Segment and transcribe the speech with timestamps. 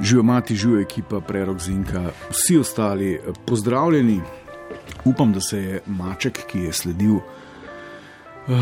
[0.00, 4.20] Živijo mati, živijo ekipa, prerok Zinka, vsi ostali eh, pozdravljeni.
[5.04, 8.54] Upam, da se je maček, ki je sledil uh,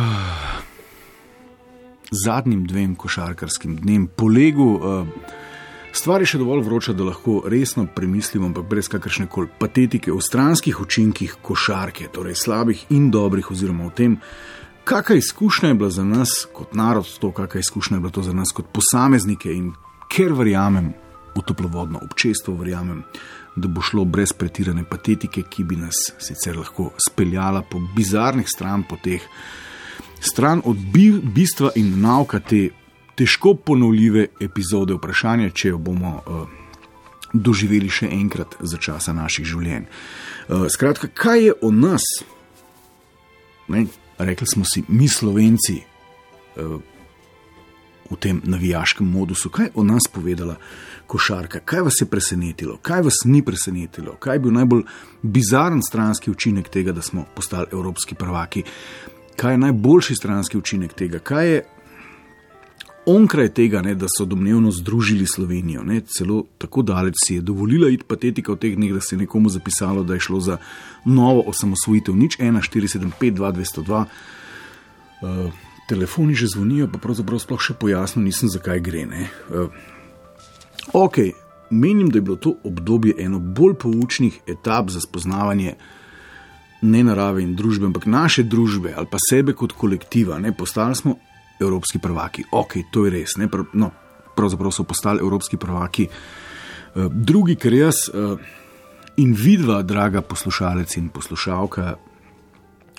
[2.11, 4.67] zadnjim dvem košarkarskim dnem, polegel.
[4.67, 5.07] Uh,
[5.93, 10.21] stvar je še dovolj vroča, da lahko resno premislimo, ampak brez kakršne koli patetike o
[10.21, 14.21] stranskih učinkih košarke, torej slabih in dobrih, oziroma o tem,
[14.85, 18.33] kakšna izkušnja je bila za nas kot narod, to, kakšna izkušnja je bila to za
[18.33, 19.75] nas kot posameznike in
[20.13, 20.95] ker verjamem
[21.37, 23.05] v toplovodno občestvo, verjamem,
[23.57, 28.85] da bo šlo brez pretirane patetike, ki bi nas sicer lahko speljala po bizarnih stran
[28.89, 29.23] poteh,
[30.21, 32.69] stran od bi, bistva in nauka te
[33.17, 36.49] težko ponovljive epizode vprašanja, če jo bomo uh,
[37.33, 39.87] doživeli še enkrat za časa naših življenj.
[40.49, 42.05] Uh, skratka, kaj je o nas?
[43.73, 43.87] Ne,
[44.19, 45.81] rekli smo si, mi slovenci.
[46.57, 46.77] Uh,
[48.07, 50.61] V tem navijaškem modusu, kaj je o nas povedala
[51.07, 54.83] košarka, kaj vas je presenetilo, kaj vas ni presenetilo, kaj je bil najbolj
[55.23, 58.63] bizaren stranski učinek tega, da smo postali evropski prvaki,
[59.37, 61.65] kaj je najboljši stranski učinek tega, kaj je
[63.07, 65.83] onkraj tega, ne, da so domnevno združili Slovenijo.
[65.83, 69.19] Ne, celo tako daleč si je dovolila iti patetika v teh dneh, da se je
[69.19, 70.57] nekomu zapisalo, da je šlo za
[71.05, 74.05] novo osamosvojitev, nič 1,475-202.
[75.23, 75.53] Uh,
[75.89, 79.07] telefoni že zvonijo, pa pravzaprav sploh še pojasnil nisem, zakaj gre.
[79.07, 79.71] Uh,
[80.93, 81.17] ok,
[81.71, 85.75] menim, da je bilo to obdobje eno bolj poučnih etap za spoznavanje
[86.83, 90.39] ne narave in družbe, ampak naše družbe ali pa sebe kot kolektiva.
[90.39, 91.17] Ne, postali smo
[91.61, 92.45] evropski prvaki.
[92.53, 93.37] Ok, to je res.
[93.51, 93.91] Prav, no,
[94.37, 96.09] pravzaprav so postali evropski prvaki.
[96.09, 98.39] Uh, drugi, ker jaz uh,
[99.17, 101.95] in vidva, draga poslušalec in poslušalka,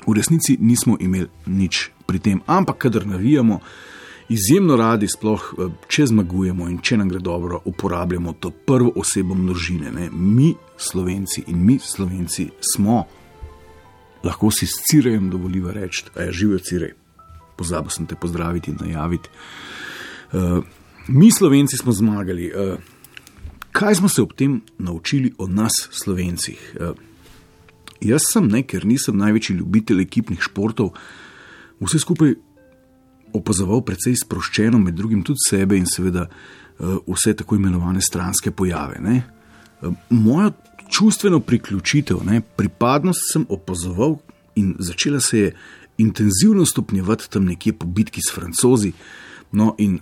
[0.07, 3.59] v resnici nismo imeli nič pri tem, ampak kadar navijamo,
[4.29, 5.53] izjemno radi, sploh
[5.87, 9.91] če zmagujemo in če nam gre dobro, uporabljamo to prvo osebo množine.
[9.91, 10.09] Ne?
[10.11, 13.05] Mi, slovenci in mi, slovenci, smo,
[14.23, 16.95] lahko si s cirejem dovoliva reči, da je živijo cirej
[17.57, 19.29] pozabil sem te pozdraviti in najaviti.
[20.31, 20.63] Uh,
[21.07, 22.51] mi, slovenci, smo zmagali.
[22.51, 22.77] Uh,
[23.71, 26.61] kaj smo se ob tem naučili o nas, slovencih?
[26.79, 26.93] Uh,
[28.01, 30.93] jaz sem ne, ker nisem največji ljubitelj ekipnih športov,
[31.81, 32.35] vse skupaj
[33.33, 38.99] opazoval precej sproščeno, med drugim tudi sebe in seveda uh, vse tako imenovane stranske pojave.
[39.81, 40.51] Uh, moja
[40.89, 44.17] čustveno priključitev, ne, pripadnost sem opazoval
[44.55, 45.55] in začela se je
[45.97, 48.91] intenzivno stopnjevati tam nekje po bitki s francozi.
[49.51, 49.99] No, in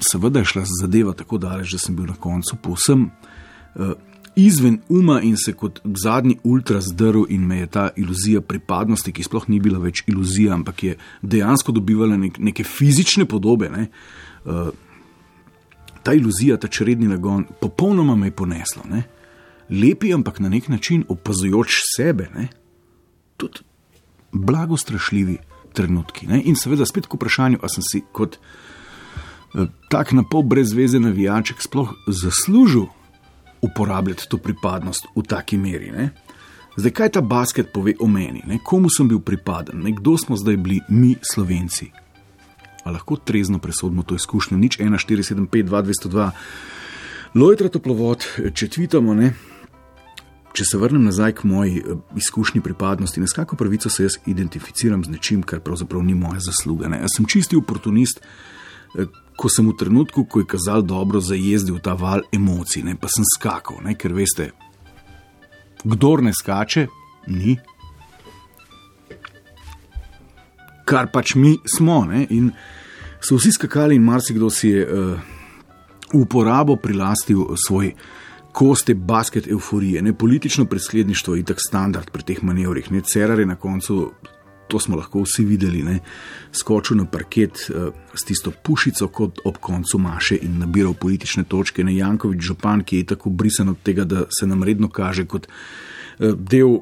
[0.00, 3.92] seveda je šla zadeva tako daleč, da sem bil na koncu povsem uh,
[4.46, 9.24] izven uma in se kot zadnji ultra zdrl, in me je ta iluzija pripadnosti, ki
[9.26, 13.70] sploh ni bila več iluzija, ampak je dejansko dobivala nek, neke fizične podobe.
[13.70, 13.88] Ne,
[14.44, 14.70] uh,
[16.02, 18.84] ta iluzija, ta čredni nagon, popolnoma me je poneslo.
[18.90, 19.04] Ne.
[19.70, 22.30] Lepi, ampak na nek način opazujoč sebe.
[22.34, 22.48] Ne.
[23.36, 23.66] Tudi
[24.32, 25.38] blago strašljivi
[25.72, 26.26] trenutki.
[26.26, 26.42] Ne?
[26.44, 31.00] In seveda spet k vprašanju, ali sem si kot eh, tak na pol brez veze
[31.00, 32.88] navijaček sploh zaslužil
[33.62, 35.90] uporabljati to pripadnost v taki meri.
[35.90, 36.10] Ne?
[36.76, 38.58] Zdaj, kaj ta basket pove o meni, ne?
[38.64, 39.92] komu sem bil pripaden, ne?
[39.92, 41.90] kdo smo zdaj bili mi, slovenci.
[42.84, 46.30] A lahko trezno presodimo to izkušnjo, nič 1, 4, 7, 5, 2, 202.
[47.34, 49.34] Lojtra toplovod, če tvitamo, ne,
[50.50, 55.04] Če se vrnem nazaj k moji eh, izkušnji pripadnosti, na vsako pravico se jaz identificiram
[55.06, 56.90] z nečim, kar pravzaprav ni moja zasluga.
[56.90, 56.98] Ne.
[57.04, 58.18] Jaz sem čisti oportunist,
[59.40, 63.24] ko sem v trenutku, ko je kazal dobro, zajezdil ta val emocij, ne, pa sem
[63.24, 64.50] skakal, ne, ker veste,
[65.84, 66.86] kdor ne skače,
[67.32, 67.56] ni.
[70.84, 72.02] Kar pač mi smo.
[72.10, 72.50] Ne, in
[73.22, 75.14] so vsi skakali, in marsikdo si je uh,
[76.10, 77.94] v uporabo prilastil svoj
[78.52, 82.90] koste basket euforije, ne politično predsledništvo in tako standard pri teh manevrih.
[82.90, 84.10] Ne Cerar je na koncu,
[84.70, 85.98] to smo lahko vsi videli, ne,
[86.52, 91.84] skočil na parket uh, s tisto pušico kot ob koncu maše in nabiral politične točke.
[91.84, 95.50] Ne Jankovič Župan, ki je tako brisan od tega, da se nam redno kaže kot
[95.50, 96.80] uh, del.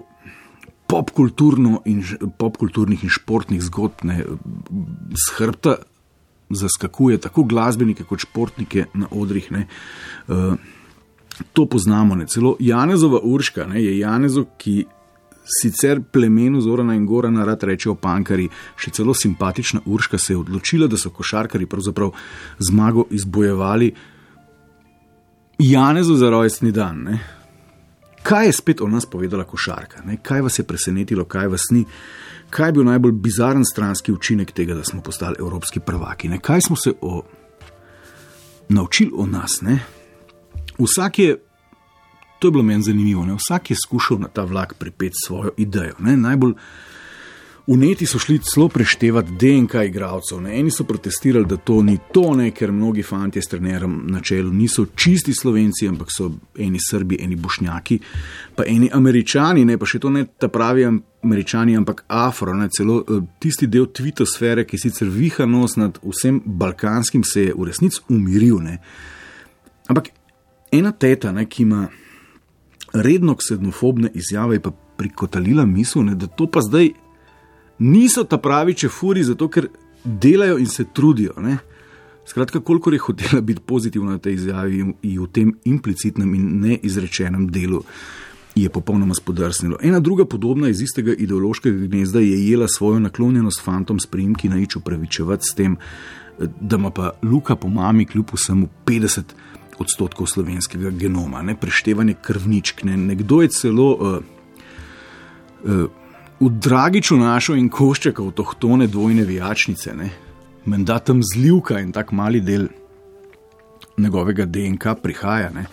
[0.88, 1.98] In,
[2.40, 4.22] popkulturnih in športnih zgodb, ne,
[5.12, 5.74] z hrbta
[6.48, 9.50] zaskakuje tako glasbenike kot športnike na odrih.
[9.52, 9.66] Ne,
[10.32, 10.54] uh,
[11.52, 12.14] to poznamo.
[12.14, 12.26] Ne.
[12.26, 14.86] Celo Janezova Urška ne, je Janezu, ki
[15.48, 20.86] sicer plemenu Zorana in Gorana rad rečejo pankari, še celo simpatična Urška se je odločila,
[20.86, 22.12] da so košarkari pravzaprav
[22.58, 23.92] zmago izbojevali
[25.58, 27.02] Janezu za rojstni dan.
[27.02, 27.18] Ne?
[28.22, 30.04] Kaj je spet o nas povedala košarka?
[30.06, 30.20] Ne?
[30.22, 31.84] Kaj vas je presenetilo, kaj vas ni?
[32.50, 36.28] Kaj je bil najbolj bizaren stranski učinek tega, da smo postali evropski prvaki?
[36.28, 36.38] Ne?
[36.38, 37.22] Kaj smo se o...
[38.68, 39.60] naučili o nas?
[39.62, 39.78] Ne?
[40.78, 41.36] Vsak je
[42.38, 43.26] To je bilo meni zanimivo.
[43.26, 43.34] Ne?
[43.34, 45.94] Vsak je skušal na ta vlak pripeti svojo idejo.
[45.98, 46.16] Ne?
[46.16, 46.54] Najbolj
[47.68, 50.46] uneti so šli celo preštevati DNK igralcev.
[50.46, 52.50] Eni so protestirali, da to ni to, ne?
[52.50, 57.36] ker mnogi fanti s trenerom na čelu niso čisti slovenci, ampak so eni srbi, eni
[57.36, 57.98] bošnjaki,
[58.56, 59.78] pa eni američani, ne?
[59.78, 62.70] pa še to ne ta pravi američani, ampak afro, ne?
[62.72, 67.68] celo eh, tisti del tvitosfere, ki sicer viha nos nad vsem balkanskim, se je v
[67.68, 68.62] resnici umiril.
[68.64, 68.78] Ne?
[69.92, 70.08] Ampak
[70.72, 71.84] ena teta, ne, ki ima
[72.92, 76.90] redno ksenofobne izjave, pa prikotalila misel, ne, da to pa zdaj
[77.78, 79.68] niso ta pravi čefuri, zato ker
[80.04, 81.32] delajo in se trudijo.
[81.40, 81.58] Ne.
[82.26, 87.46] Skratka, koliko je hotela biti pozitivna v tej izjavi in v tem implicitnem in neizrečenem
[87.48, 87.82] delu.
[88.58, 89.78] Je popolnoma spodrsnilo.
[89.82, 94.56] Ena druga podobna iz istega ideološkega gnezda je jela svojo naklonjenost fantom s primki na
[94.56, 95.76] nič upravičevati s tem,
[96.60, 99.22] da ima pa Luka po mami kljub vsemu 50
[99.78, 102.84] odstotkov slovenskega genoma, ne preštevanje krvničk.
[102.84, 102.96] Ne.
[102.96, 104.18] Nekdo je celo uh,
[105.64, 105.84] uh,
[106.40, 109.94] v Dragiču našel in košček avtohtone dvojne vijačnice,
[110.66, 112.68] menda tam zlivka in tak mali del
[113.98, 115.50] njegovega DNK prihaja.
[115.54, 115.66] Ne.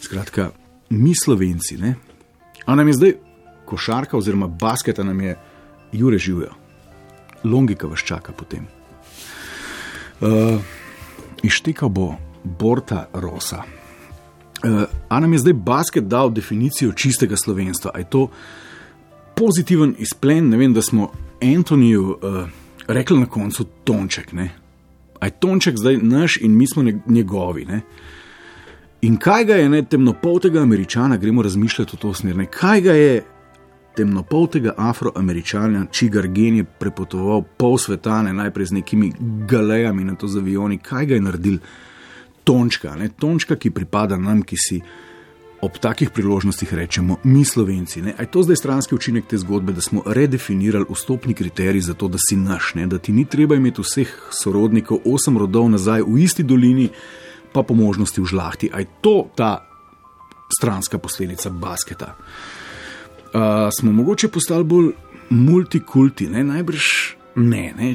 [0.00, 0.50] Skratka,
[0.90, 1.94] mi slovenci, ne.
[2.66, 3.12] a nam je zdaj
[3.64, 5.38] košarka oziroma basketa, nam je
[5.92, 6.54] Jure živijo,
[7.44, 8.66] logika vas čaka potem.
[10.20, 10.60] Uh,
[11.42, 13.62] Ištekal bo Borta Rosa.
[14.64, 17.90] Uh, a nam je zdaj basket dal definicijo čistega slovenstva?
[17.98, 18.28] Je to
[19.34, 20.48] pozitiven izplen?
[20.48, 21.10] Ne vem, da smo
[21.42, 22.48] Antoniju uh,
[22.86, 24.32] rekli na koncu Tonček.
[24.32, 24.50] Ne?
[25.20, 27.64] A je Tonček zdaj naš in mi smo njegovi.
[27.64, 27.80] Ne?
[29.02, 32.46] In kaj ga je ne, temnopoltega američana, gremo razmišljati v to smer, ne?
[32.46, 33.22] kaj ga je
[33.96, 38.32] temnopoltega afroameričana, čigar gen je prepotoval pol sveta, ne?
[38.32, 39.12] najprej z nekimi
[39.48, 41.58] galejami na to z avioni, kaj ga je naredil?
[42.44, 43.08] Tončka, ne?
[43.08, 44.80] tončka, ki pripada nam, ki si
[45.62, 48.02] ob takih priložnostih rečemo mi, slovenci.
[48.18, 52.18] Je to zdaj stranski učinek te zgodbe, da smo redefinirali vstopni kriterij za to, da
[52.18, 52.86] si naš, ne?
[52.86, 54.10] da ti ni treba imeti vseh
[54.42, 56.88] sorodnikov, osem rodov nazaj v isti dolini,
[57.52, 58.72] pa po možnosti v žlahti.
[58.74, 59.62] Je to ta
[60.50, 62.16] stranska posledica basketa?
[63.32, 64.90] Uh, smo mogoče postali bolj
[65.30, 66.44] multikulti, ne?
[66.44, 66.86] najbrž
[67.36, 67.94] ne, ne.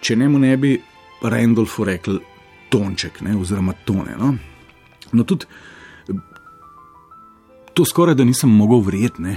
[0.00, 0.76] Če ne mu ne bi
[1.22, 2.20] Randolph rekel,
[2.68, 4.16] tonček, ne, oziroma tone.
[4.18, 4.34] No,
[5.12, 5.46] no tudi
[7.74, 9.36] to skoraj da nisem mogel verjeti.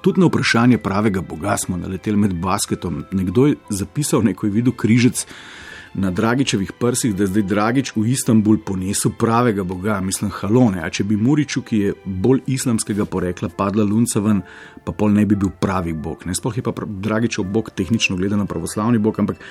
[0.00, 3.04] Tudi na vprašanje pravega Boga smo naleteli med basketom.
[3.12, 5.26] Nekdo je zapisal, neko je videl križec
[5.94, 10.80] na Dragičevih prsih, da je zdaj Dragič v Istanbul ponesel pravega Boga, mislim, halone.
[10.80, 14.40] A če bi Muriču, ki je bolj islamskega porekla, padla lunca ven,
[14.84, 16.26] pa pol ne bi bil pravi Bog.
[16.26, 16.34] Ne?
[16.34, 19.42] Sploh je pa Dragičev Bog tehnično gledano pravoslavni Bog, ampak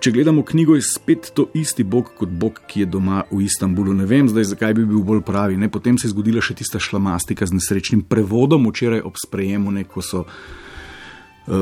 [0.00, 3.92] Če gledamo knjigo, je spet to isti Bog kot Bog, ki je doma v Istanbulu.
[3.92, 5.58] Ne vem zdaj, zakaj bi bil bolj pravi.
[5.60, 5.68] Ne?
[5.68, 9.84] Potem se je zgodila še tista šlamastika z nesrečnim prevodom včeraj ob sprejemu, ne?
[9.84, 10.24] ko so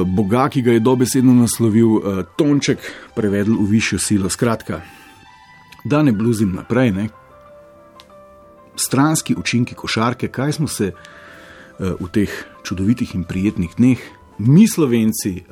[0.04, 2.02] Boga, ki ga je dobesedno naslovil uh,
[2.36, 2.82] Tonček,
[3.16, 4.28] prevedli v višjo silo.
[4.28, 4.82] Skratka,
[5.84, 6.92] da ne bluzim naprej.
[6.92, 7.08] Ne?
[8.76, 12.32] Stranski učinki košarke, kaj smo se uh, v teh
[12.68, 13.98] čudovitih in prijetnih dneh,
[14.38, 15.44] mi slovenci.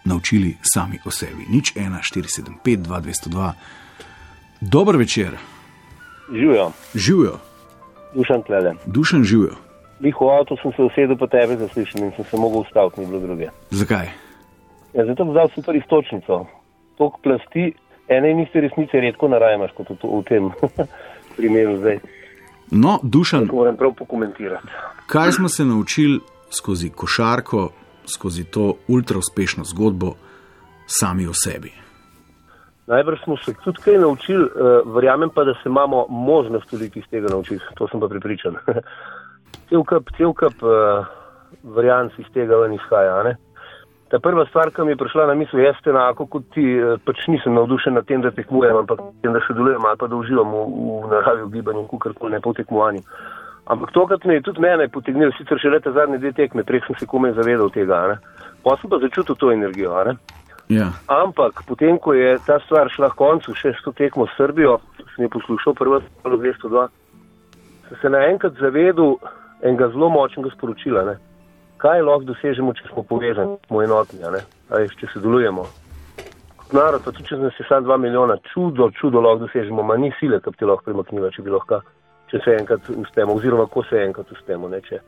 [0.00, 1.44] Naučili sami o sebi.
[1.52, 3.52] Nič 1, 4, 7, 5, 2, 202.
[4.60, 5.36] Dober večer.
[6.32, 6.72] Živijo.
[6.94, 7.38] Živijo.
[8.14, 8.74] Dušan tlele.
[8.86, 9.69] Dušan živijo.
[10.00, 13.06] Bih v avtu sem se usedel po tebi zaslišen in sem se mogel ustaviti, ni
[13.06, 13.50] bilo druge.
[13.70, 14.08] Zakaj?
[14.94, 16.46] Ja, zato sem vzal super istočnico.
[16.98, 17.72] Tok plasti,
[18.08, 20.48] ene in iste resnice redko narajmaš kot v, tem
[21.36, 22.00] primeru zdaj.
[22.70, 23.48] No, Dušan.
[23.48, 24.66] To moram prav pokomentirati.
[25.06, 27.68] Kaj smo se naučili skozi košarko,
[28.06, 30.14] skozi to ultra uspešno zgodbo
[30.86, 31.72] sami o sebi.
[32.86, 37.04] Najbrž smo se tudi kaj naučili, uh, verjamem pa, da se imamo možnost tudi iz
[37.10, 38.56] tega naučiti, to sem pa pripričan.
[39.70, 41.06] cel kup, cel kup uh,
[41.76, 43.22] variant iz tega ven izhaja.
[43.26, 43.36] Ne?
[44.10, 47.26] Ta prva stvar, ki mi je prišla na misel, jaz enako kot ti, uh, pač
[47.30, 50.56] nisem navdušen nad tem, da tekmujem, ampak tem, da še delujem ali pa da uživam
[50.56, 50.64] v,
[51.04, 53.06] v naravi, v gibanju, kakorkoli ne po tekmovanju.
[53.70, 56.96] Ampak tokrat me je tudi mene potegnilo, sicer še leta zadnje dve tekme, prej sem
[56.98, 58.18] se komaj zavedal tega.
[58.64, 59.94] Pa sem pa začutil to energijo.
[60.70, 60.90] Ja.
[61.06, 64.80] Ampak potem, ko je ta stvar šla k koncu, še s to tekmo s Srbijo,
[65.14, 66.84] sem je poslušal prvo stvar 202,
[67.90, 69.18] sem se naenkrat zavedal
[69.60, 71.04] enega zelo močnega sporočila.
[71.10, 71.18] Ne?
[71.80, 74.42] kaj lahko dosežemo, če smo povezani, smo enotni, a ne?
[74.68, 75.64] a veš, če sodelujemo.
[76.60, 80.12] Kot narod, tudi če nas je samo dva milijona, čudo, čudo lahko dosežemo, ma ni
[80.18, 81.80] sile, ki bi ti lahko premaknila, če bi lahko,
[82.32, 85.00] če se enkrat uspemo, oziroma ko se enkrat uspemo, ne, če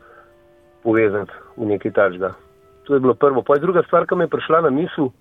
[0.82, 2.32] povezati v nekaj tačga.
[2.88, 3.44] To je bilo prvo.
[3.46, 5.12] Pa je druga stvar, ki mi je prišla na misel,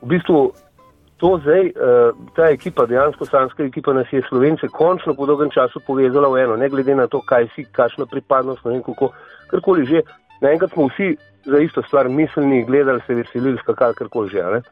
[0.00, 0.46] v bistvu
[1.18, 5.80] to zdaj, uh, ta ekipa, dejansko slanska ekipa nas je Slovence končno po dolgem času
[5.86, 9.10] povezala v eno, ne glede na to, kaj si, kakšna pripadnost, ne vem kako,
[9.50, 10.02] karkoli že.
[10.40, 14.42] Naenkrat smo vsi za isto stvar mislili, gledali se, veselili, skakali, karkoli že.
[14.42, 14.62] Ne?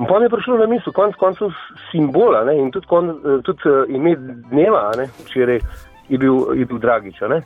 [0.00, 1.52] In pa mi je prišlo na misel, konc koncev
[1.90, 2.56] simbola ne?
[2.56, 3.12] in tudi, kon,
[3.44, 4.16] tudi uh, ime
[4.48, 4.90] dneva,
[5.26, 5.60] včeraj
[6.08, 7.20] je bil, je bil Dragič.
[7.28, 7.42] Ne?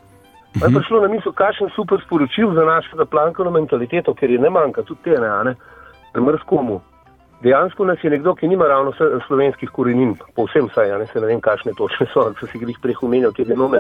[0.60, 4.50] Pa je prišlo na misel, kakšen super sporočil za našo zaplankovno mentaliteto, ker je ne
[4.50, 5.56] manjka, tudi te ne, ne?
[6.14, 6.80] mrskomu.
[7.42, 8.92] Dejansko nas je nekdo, ki nima ravno
[9.26, 13.44] slovenskih korenin, povsem saj, ne, ne vem, kakšne točne so, so si jih prehumenjal te
[13.44, 13.78] denome,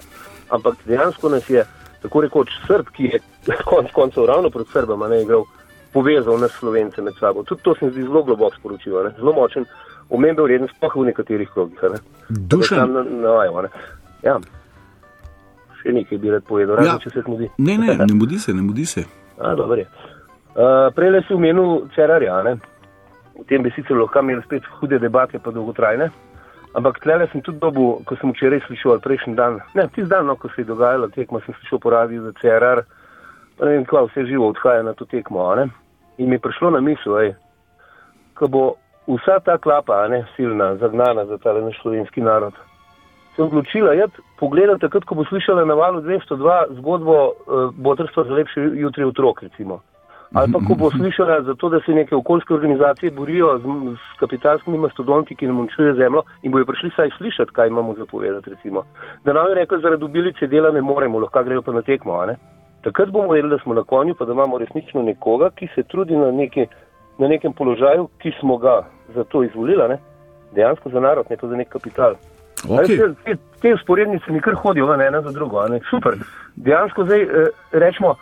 [0.50, 1.64] ampak dejansko nas je,
[2.02, 3.20] tako rekoč, Srb, ki je
[3.70, 5.46] konec koncev ravno pred Srbama ne igral,
[5.92, 7.42] povezal nas Slovence med sabo.
[7.42, 9.64] Tudi to se mi zdi zelo globoko sporočilo, zelo močen,
[10.10, 11.80] omembe vreden, sploh v nekaterih krogih.
[12.28, 12.92] Dušan.
[12.92, 13.32] Na, na,
[13.62, 13.68] na,
[14.22, 14.36] ja.
[15.80, 16.98] Še nekaj bi rad povedal, razen Ja.
[17.00, 17.48] če se mudi.
[17.58, 19.06] Ne, ne, ne mudi se, ne mudi se.
[19.38, 19.88] A, dobro je.
[20.56, 22.56] Uh, Prej si omenil Cerarja, ne?
[23.38, 26.10] O tem bi sicer lahko imeli spet hude debate, pa dolgotrajne.
[26.76, 30.26] Ampak tlele sem tudi dobil, ko sem včeraj slišal, ali prejšnji dan, ne, tisti dan,
[30.28, 32.82] no, ko se je dogajalo tekmo, sem slišal po radiju za CRR,
[33.56, 35.46] pa ne vem, kva vse živo odhaja na to tekmo.
[36.18, 37.32] In mi je prišlo na misel,
[38.36, 38.64] ko bo
[39.08, 42.52] vsa ta klapa, ne, silna, zagnana za tale naš slovenski narod,
[43.36, 44.08] se je odločila,
[44.40, 49.42] pogledati takrat, ko bo slišala na valu 202 zgodbo uh, Botrstva za lepši jutri otrok,
[49.42, 49.80] recimo.
[50.36, 53.62] Ali pa ko bo slišala za to, da se neke okoljske organizacije borijo z,
[53.96, 58.04] z kapitalskimi mastodonti, ki nam uničujejo zemljo in bojo prišli saj slišati, kaj imamo za
[58.10, 58.82] povedati, recimo.
[59.24, 62.26] Da nam je rekel, zaradi obilice dela ne moremo, lahko grejo pa na tekmo, a
[62.26, 62.36] ne?
[62.84, 66.16] Takrat bomo vedeli, da smo na konju, pa da imamo resnično nekoga, ki se trudi
[66.16, 66.66] na, neki,
[67.18, 68.82] na nekem položaju, ki smo ga
[69.14, 69.98] za to izvolili, ne?
[70.52, 72.14] Dejansko za narod, ne pa za nek kapital.
[72.68, 72.96] Okay.
[72.96, 75.80] Te, te, te usporednice mi kar hodijo ven ena za drugo, a ne?
[75.90, 76.20] Super.
[76.56, 78.14] Dejansko zdaj eh, rečemo,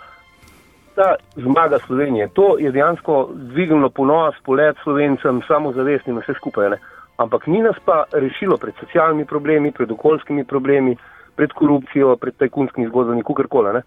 [0.94, 6.70] ta zmaga Slovenije, to je dejansko dvignilo ponos, polet slovencem, samozavestnim vse skupaj.
[6.70, 6.78] Ne?
[7.16, 10.96] Ampak ni nas pa rešilo pred socialnimi problemi, pred okoljskimi problemi,
[11.36, 13.82] pred korupcijo, pred tajkunskimi zgodbami, kakorkoli.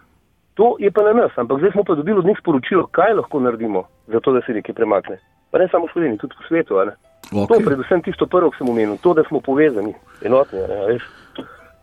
[0.54, 3.40] To je pa na nas, ampak zdaj smo pa dobili od njih sporočilo, kaj lahko
[3.40, 5.20] naredimo, zato da se nekaj premakne.
[5.52, 6.76] Pa ne samo v Sloveniji, tudi v svetu.
[6.86, 6.92] ne.
[7.28, 7.66] To, Okay.
[7.66, 10.60] predvsem tisto prvo, ki sem omenil, to, da smo povezani, enotni.
[10.60, 11.04] Ne, veš.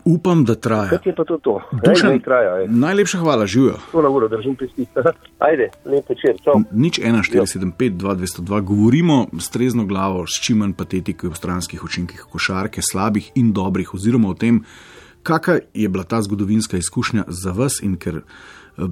[0.04, 0.88] Upam, da traja.
[0.88, 1.38] Kaj je pa to?
[1.38, 1.60] to?
[1.86, 2.68] Dušan, Ej, traja, ej.
[2.68, 3.78] najlepša hvala, živijo.
[3.92, 4.86] to na uro držim pesti.
[5.48, 6.60] Ajde, lep večer, čau.
[6.72, 12.80] Nič 1475, 2202, govorimo s trezno glavo, s čim manj patetike o stranskih učinkih košarke,
[12.92, 14.64] slabih in dobrih, oziroma o tem,
[15.22, 18.82] kakšna je bila ta zgodovinska izkušnja za vas in ker eh,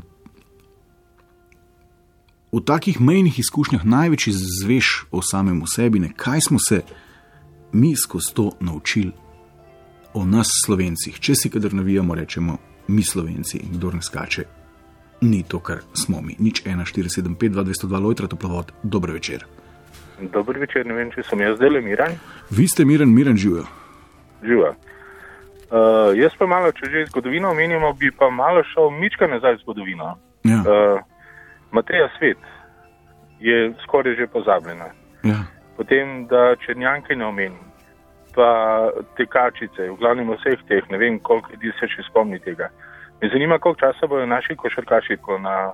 [2.52, 6.82] v takih mejnih izkušnjah največ izveš o samem sebi, ne kaj smo se
[7.72, 9.12] mi skozi to naučili
[10.14, 11.20] o nas, slovencih.
[11.20, 14.44] Če si kadar navijamo, rečemo mi, slovenci, in kdo ne skače,
[15.22, 16.36] ni to, kar smo mi.
[16.38, 19.44] Nič 1475, 2202, Lojtra, toplovod, dober večer.
[20.32, 22.16] Dober večer, ne vem, če sem jaz zdaj le miran.
[22.50, 23.64] Vi ste miren, miren živijo.
[24.42, 24.74] Živa.
[25.72, 29.62] Uh, jaz pa malo, če že zgodovino omenjamo, bi pa malo šel mička nazaj v
[29.64, 30.16] zgodovino.
[30.44, 31.00] Ja, Uh,
[31.72, 32.38] Mateja Svet
[33.40, 34.90] je skoraj že pozabljena.
[35.24, 35.44] ja.
[35.76, 37.58] Potem, da Črnjanke ne omenim,
[38.34, 38.48] pa
[39.16, 42.70] tekačice, v glavnem vseh teh, ne vem, koliko ljudi se še spomni tega.
[43.22, 45.72] Me zanima, koliko časa bodo naši košarkaši tako na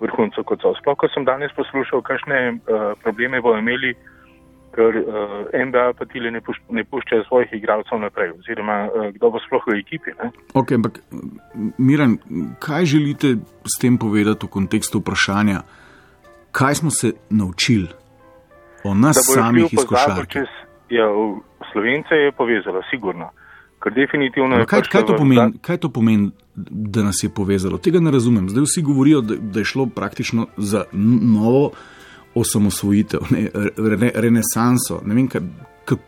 [0.00, 0.74] vrhuncu kot so.
[0.80, 3.92] Sploh, ko sem danes poslušal, kakšne uh, probleme bodo imeli,
[4.74, 9.30] ker uh, NBA pa tile ne, puš, ne puščajo svojih igralcev naprej, oziroma uh, kdo
[9.34, 10.16] bo sploh v ekipi.
[10.18, 10.32] Ne?
[10.58, 10.98] Ok, ampak
[11.78, 12.18] miren,
[12.62, 13.36] kaj želite
[13.68, 15.62] s tem povedati v kontekstu vprašanja,
[16.56, 17.92] kaj smo se naučili
[18.84, 20.46] o nas bojo samih iz košarke?
[20.92, 21.08] Ja,
[21.72, 23.30] Slovence je povezalo, sigurno.
[23.82, 27.78] Ker definitivno Ampak Kaj, kaj, to pomeni, kaj to pomeni, da nas je povezalo?
[27.82, 28.48] Tega ne razumem.
[28.48, 31.70] Zdaj vsi govorijo, da, da je šlo praktično za novo
[32.34, 35.00] osamosvojitev, ne, re, renesanso.
[35.04, 35.40] Ne vem, kaj,
[35.84, 35.98] kaj,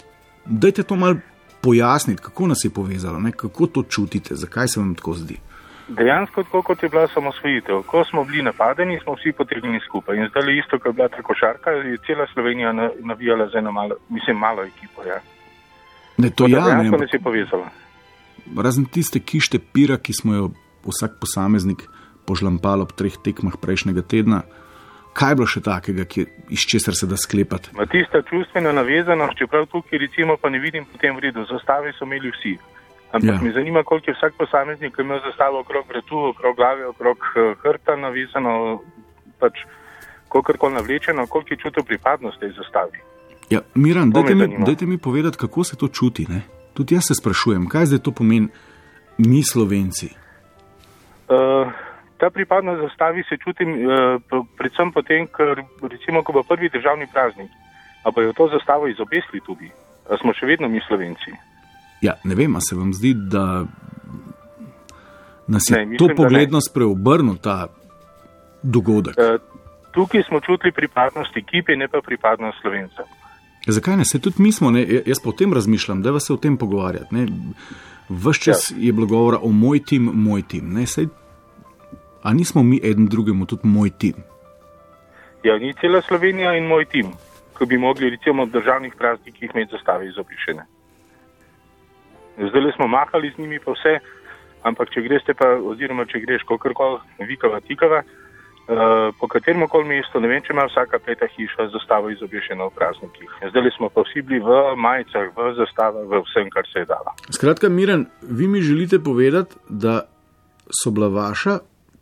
[0.47, 1.17] dajte to malo
[1.65, 5.41] pojasniti, kako nas je povezalo, ne, kako to čutite, zakaj se vam tako zdi.
[5.89, 7.83] Dejansko, tako kot je bila samosvojitev.
[7.83, 10.17] Ko smo bili napadeni, smo vsi potegnili skupaj.
[10.17, 13.59] In zdaj je isto, kot je bila ta košarka, je cela Slovenija na- navijala za
[13.59, 15.03] eno malo, mislim, malo ekipo.
[15.07, 15.21] Ja.
[16.19, 17.67] Ne, to da ja, ne, nas je povezalo.
[18.57, 20.51] razen tiste kište pira, ki smo jo
[20.85, 21.83] vsak posameznik
[22.27, 24.43] požlampal ob treh tekmah prejšnjega tedna.
[25.13, 27.71] Kaj je bilo še takega, ki, iz česar se da sklepati?
[27.77, 32.05] Ma tista čustvena navezanost, čeprav tukaj recimo pa ne vidim potem v redu, zastave so
[32.05, 32.57] imeli vsi.
[33.15, 33.43] Ampak Ja.
[33.43, 37.97] me zanima, koliko je vsak posameznik imel zastavo okrog vratu, okrog glave, okrog eh, hrta
[37.97, 38.83] navezano,
[39.39, 39.63] pač
[40.33, 42.99] kakorkoli navlečeno, koliko je čutil pripadnost tej zastavi.
[43.51, 46.27] Ja, Miran, dajte mi, dajte mi povedati, kako se to čuti.
[46.29, 46.43] Ne?
[46.75, 48.49] Tudi jaz se sprašujem, kaj zdaj to pomeni
[49.19, 50.11] mi, Slovenci.
[51.31, 51.71] Uh,
[52.19, 57.51] ta pripadnost zastavi se čutim uh, predvsem potem, ker recimo, ko bo prvi državni praznik,
[58.03, 59.71] a bojo to zastavo izobesli tudi,
[60.11, 61.54] a smo še vedno mi Slovenci.
[62.05, 63.65] Ja, ne vem, se vam zdi, da
[65.47, 67.69] nas je Ne, mislim, to pogledno spreobrnil ta
[68.63, 69.17] dogodek.
[69.19, 69.41] Uh,
[69.93, 73.05] tukaj smo čutili pripadnost ekipe, ne pa pripadnost Slovencem.
[73.67, 74.05] Zakaj ne?
[74.05, 74.83] Se tudi mi smo, ne?
[74.83, 77.15] Ja, jaz pa o tem razmišljam, da se o tem pogovarjati.
[77.15, 77.27] Ne?
[78.09, 78.77] Ves čas ja.
[78.87, 80.73] je bilo govora o moj tim, moj tim.
[80.75, 80.87] Ne?
[80.87, 81.07] Sej,
[82.23, 84.15] a nismo mi eden drugemu tudi moj tim?
[85.45, 87.13] Ja, ni cela Slovenija in moj tim,
[87.53, 90.74] ko bi mogli recimo ob državnih praznikih imeti zastave izopišene.
[92.39, 93.99] Zdaj smo mahali z njimi pa vse,
[94.63, 96.99] ampak če greste pa, oziroma če greš kakorkoli,
[97.29, 102.11] vikava, tikava, uh, po katerem koli mestu, ne vem, če ima vsaka peta hiša zastavo
[102.15, 103.37] izopišeno v praznikih.
[103.53, 107.15] Zdaj smo pa vsi bili v majicah, v zastavah, v vsem, kar se je dalo.
[107.31, 110.03] Skratka, Miren, vi mi želite povedati, da
[110.73, 111.59] so bila vaša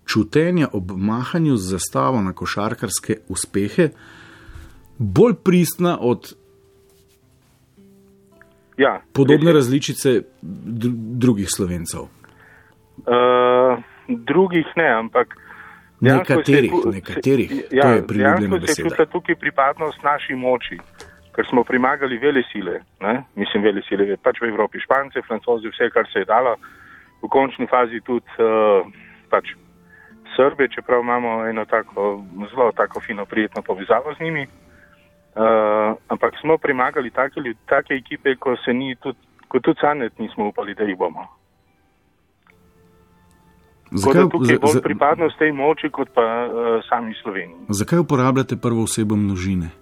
[0.07, 3.91] čutenja ob mahanju z zastavo na košarkarske uspehe
[4.99, 6.35] bolj pristna od
[8.83, 10.09] Ja, podobne različice
[10.43, 12.01] dr drugih slovencev.
[13.07, 15.37] Uh, drugih ne, ampak.
[16.01, 18.89] dejansko se Nekaterih, nekaterih, se- to Ja, je priljubljena dejansko se je beseda.
[18.89, 20.77] čutila tukaj pripadnost naši moči,
[21.33, 23.15] ker smo premagali vele sile, ne?
[23.37, 26.57] mislim vele sile, pač v Evropi, Špance, Francozi, vse, kar se je dalo,
[27.23, 28.83] v končni fazi tudi uh,
[29.31, 29.55] pač
[30.37, 34.47] Srbe, čeprav imamo eno tako zelo tako fino, prijetno povezavo z njimi.
[35.35, 35.43] Uh,
[36.09, 40.49] ampak smo premagali take, ljud- take ekipe, ko se ni tudi, ko tudi sanet nismo
[40.49, 41.25] upali, da jih bomo.
[43.93, 47.57] Da tukaj je bolj pripadnost tej moči, kot pa uh, sami Sloveniji.
[47.71, 49.69] zakaj uporabljate prvo osebo množine?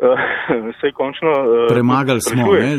[0.00, 0.06] Uh,
[0.66, 1.28] Vse končno.
[1.30, 2.78] Uh, Premagali smo, ne?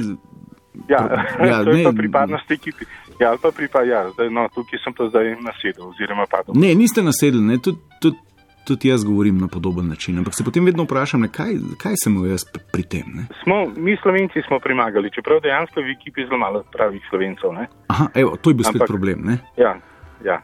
[0.90, 1.02] Ja,
[1.48, 2.86] Ja, to je ne- pa pripadnost ekipi.
[3.20, 6.56] Ja, ali pa pripa, ja, zdaj, no, tukaj sem pa zdaj nasedel, oziroma padel.
[6.56, 7.58] Ne, niste nasedli, ne?
[7.60, 8.18] Tudi, tudi,
[8.64, 12.26] tudi jaz govorim na podoben način, ampak se potem vedno vprašam, ne, kaj, kaj sem
[12.30, 13.08] jaz pri- tem.
[13.16, 13.24] Ne?
[13.44, 17.54] Smo, mi Slovenci smo premagali, čeprav dejansko v ekipi zelo malo pravih Slovencev.
[17.54, 17.68] Ne?
[17.88, 19.22] Aha, evo, to je bil spet problem.
[19.26, 19.38] Ne?
[19.58, 19.78] Ja,
[20.26, 20.42] ja.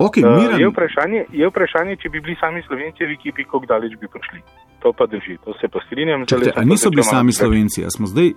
[0.00, 3.92] Okay, Uh, je, vprašanje, je vprašanje, če bi bili sami Slovenci v ekipi, kako daleč
[4.00, 4.40] bi prišli.
[4.80, 6.24] To pa drži, to se pa strinjam.
[6.24, 7.32] sem a niso bili sami.
[7.32, 8.32] Slovenci, a smo zdaj,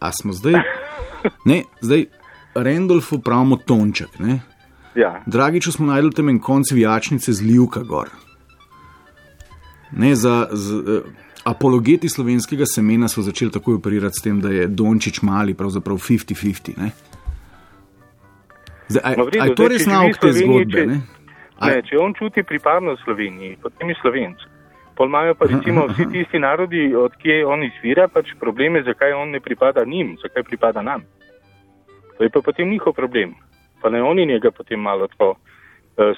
[0.00, 0.58] a smo zdaj,
[1.50, 2.06] ne, zdaj
[2.54, 4.42] Randolfu pravimo tonček, ne?
[4.94, 8.08] Ja, Dragiču smo najdel tam en konc vijačnice z Livka gor.
[9.92, 11.02] Ne, za, z, uh,
[11.44, 16.78] apologeti slovenskega semena so začeli takoj operirati s tem, da je Dončić mali, pravzaprav 50-50.
[16.78, 16.90] ne.
[18.88, 20.86] Zdaj, No, v redu, a je to res nauk te zgodbe?
[20.86, 21.00] Ne?
[21.58, 24.42] A, ne, če on čuti pripadnost Sloveniji, potem je Slovenc.
[24.94, 29.32] Pol imajo pa recimo vsi tisti narodi, od kje on izvira, pač probleme, zakaj on
[29.34, 31.02] ne pripada njim, zakaj pripada nam.
[32.18, 33.34] To je pa potem njihov problem.
[33.84, 35.36] Pa ne oni njega potem malo tako uh,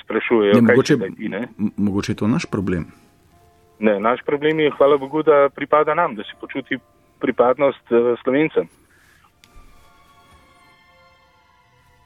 [0.05, 1.49] sprašujejo, ne, mogoče, ti, ne?
[1.77, 2.87] mogoče je to naš problem.
[3.79, 4.01] ne.
[4.01, 6.79] Naš problem je, hvala Bogu, da pripada nam, da se počuti
[7.19, 8.69] pripadnost uh, Slovencem.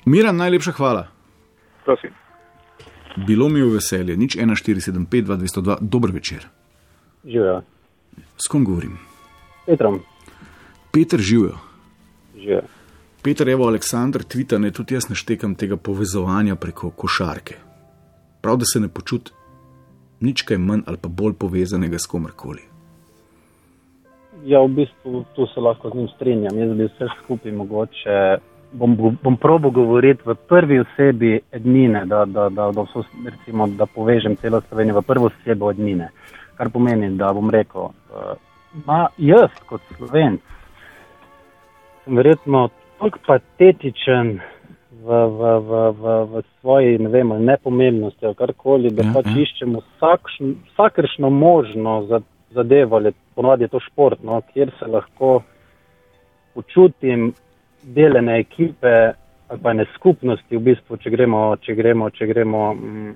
[0.06, 1.06] Miran, najlepša hvala.
[1.84, 2.10] Prosim.
[3.26, 6.48] Bilo mi je veselje, nič 1475, 2202, dober večer.
[7.24, 7.62] Živijo.
[8.36, 8.98] S kom govorim?
[9.66, 10.00] Petrom,
[10.92, 11.58] Peter živijo.
[12.34, 12.79] živijo.
[13.22, 17.54] Peter, evo, Aleksandr, tvita, ne tudi jaz ne štekam tega povezovanja preko košarke.
[18.40, 19.32] Prav, da se ne počuti
[20.20, 22.62] nič kaj manj ali pa bolj povezanega s komerkoli.
[24.44, 26.58] Ja, v bistvu tu se lahko z njim strinjam.
[26.58, 28.16] Jaz bi vse skupaj mogoče.
[28.72, 33.86] Bom, bom probo govoriti v prvi osebi ednine, da, da, da, da, vso, recimo, da
[33.86, 36.08] povežem celo Slovenijo v prvo osebo ednine.
[36.56, 38.36] Kar pomeni, da bom rekel, uh,
[38.86, 40.40] ma, jaz kot slovenc
[42.04, 42.68] sem verjetno
[43.00, 44.40] toliko patetičen
[44.92, 49.36] v, v, v, v, v svoji ne vem, nepomembnosti ali karkoli, da Ja, pač ja.
[49.40, 52.20] iščemo vsakšn, vsakršno možno za,
[52.52, 55.40] zadevo, ali ponovadi je to šport, no, kjer se lahko
[56.54, 57.32] počutim
[57.82, 59.16] delene ekipe
[59.50, 62.60] ali pa ne skupnosti, v bistvu, če gremo, če gremo, če gremo.
[62.74, 63.14] Mm,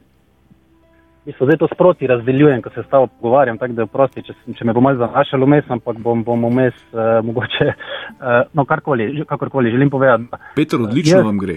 [1.24, 4.34] v bistvu zdaj to sproti razdeljujem, ko se s tabo pogovarjam, tako da prosti, če,
[4.58, 9.24] če me bo malo zanašalo vmes, ampak bom, bom vmes uh, mogoče, uh, no karkoli,
[9.24, 10.28] kakorkoli želim povedati.
[10.30, 11.56] da Peter, odlično Jaz- vam gre.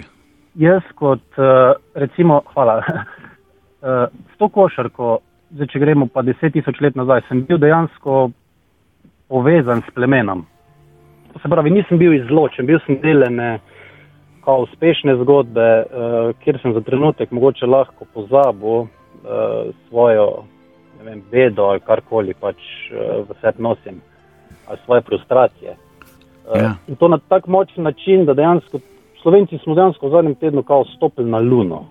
[0.56, 5.18] Jaz kot, uh, recimo, hvala, uh, s to košarko,
[5.52, 8.30] zdaj, če gremo pa deset tisoč let nazaj, sem bil dejansko
[9.28, 10.46] povezan s plemenom.
[11.42, 13.60] se pravi, nisem bil izločen, bil sem delene
[14.48, 18.88] uspešne zgodbe, uh, kjer sem za trenutek mogoče lahko pozabil
[19.24, 20.44] uh, svojo
[21.04, 22.58] vem, bedo ali karkoli pač
[22.92, 24.02] uh, v sebi nosim,
[24.68, 25.72] ali svoje frustracije.
[25.72, 25.88] Uh,
[26.56, 26.76] Ja.
[26.88, 28.80] In to na tak močen način, da dejansko
[29.22, 31.86] Slovenci smo dejansko v zadnjem tednu kao stopili na luno.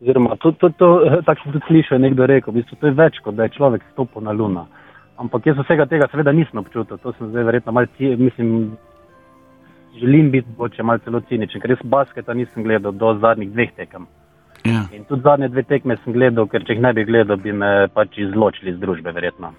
[0.00, 0.88] Oziroma, to, to, to,
[1.26, 3.84] tako sem tudi slišal, nekdo rekel, v bistvu to je več kot da je človek
[3.92, 4.66] stopil na luno.
[5.20, 8.72] Ampak jaz vsega tega seveda nisem občutil, to sem zdaj verjetno malce, ci- mislim,
[10.00, 14.06] želim biti mogoče malce celo ciničen, ker res basketa nisem gledal do zadnjih dveh tekem.
[14.64, 14.86] Ja.
[14.94, 17.88] In tudi zadnje dve tekme sem gledal, ker če jih ne bi gledal, bi me
[17.94, 19.52] pač izločili iz družbe, verjetno.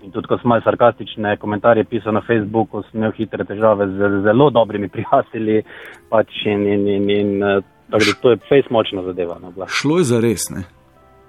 [0.00, 4.22] In tudi, ko sem malo sarkastične komentarje pisal na Facebooku, sem imel hitre težave z
[4.24, 5.64] zelo dobrimi prijatelji.
[6.08, 9.36] Pač in, in, in, in, eh, tako da to je fejs močna zadeva.
[9.42, 9.68] No, bila.
[9.68, 10.64] Šlo je za res, ne?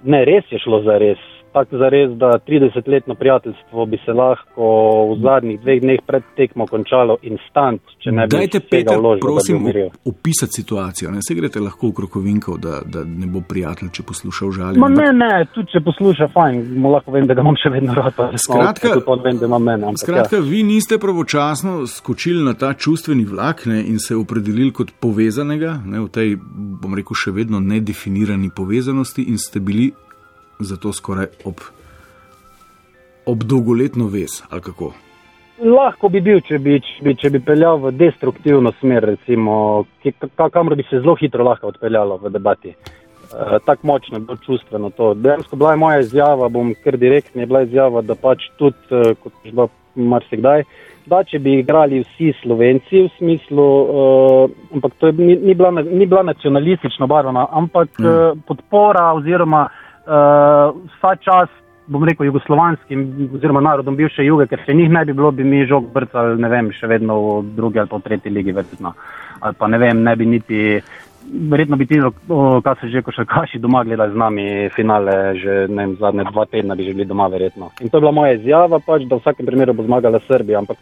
[0.02, 1.20] ne, res je šlo za res.
[1.52, 4.64] Tako za res, da 30-letno prijateljstvo bi se lahko
[5.10, 9.26] v zadnjih dveh dneh pred tekmo končalo instant, če ne bi Dajte, Peter, vložil, da
[9.26, 9.86] bi prosim, umiril.
[9.86, 11.10] op- opisati situacijo.
[11.10, 14.94] Ne se greste lahko v krokovinkov, da, da ne bo prijatelj, če posluša Ma užaljen.
[14.94, 18.14] ne, ne, tudi če posluša, fajn, mu lahko vem, da ga imam še vedno rad.
[18.38, 19.84] Skratka- on vem, da mene.
[19.84, 24.90] ampak Skratka, vi niste pravočasno skočili na ta čustveni vlak ne, in se opredelili kot
[25.00, 26.36] povezanega ne, v tej,
[26.80, 29.92] bom rekel, še vedno nedefinirani povezanosti in ste bili
[30.64, 31.60] zato skoraj ob,
[33.26, 34.42] ob dolgoletno vez.
[34.50, 34.92] Ali kako?
[35.62, 39.84] Lahko bi bil, če bi, če bi, če bi peljal v destruktivno smer, recimo,
[40.36, 42.72] kamor bi se zelo hitro lahko odpeljalo v debati.
[43.32, 45.12] Uh, Tako močno, bolj čustveno to.
[45.14, 49.12] Dejansko bila je moja izjava, bom kar direktno, je bila izjava, da pač tudi, uh,
[49.22, 50.64] kot je bilo marsikdaj,
[51.06, 55.70] da če bi igrali vsi Slovenci v smislu, uh, ampak to je, ni, ni, bila,
[55.78, 58.10] ni bila nacionalistično barvana, ampak mm.
[58.10, 61.52] uh, podpora oziroma uh, vsa čast
[61.86, 65.66] bom rekel, jugoslovanskim oziroma narodom bivše juge, ker če njih ne bi bilo, bi mi
[65.66, 68.94] žog brcali, ne vem, še vedno v drugi ali pa v tretji ligi, verjetno.
[69.40, 70.60] Ali pa ne vem, ne bi niti,
[71.50, 71.98] verjetno bi ti,
[72.62, 76.74] kaj se že košarkaši doma gledali z nami finale, že ne vem, zadnje dva tedna
[76.74, 77.72] bi že bili doma, verjetno.
[77.80, 80.78] In to je bila moja izjava, pač, da v vsakem primeru bo zmagala Srbija, ampak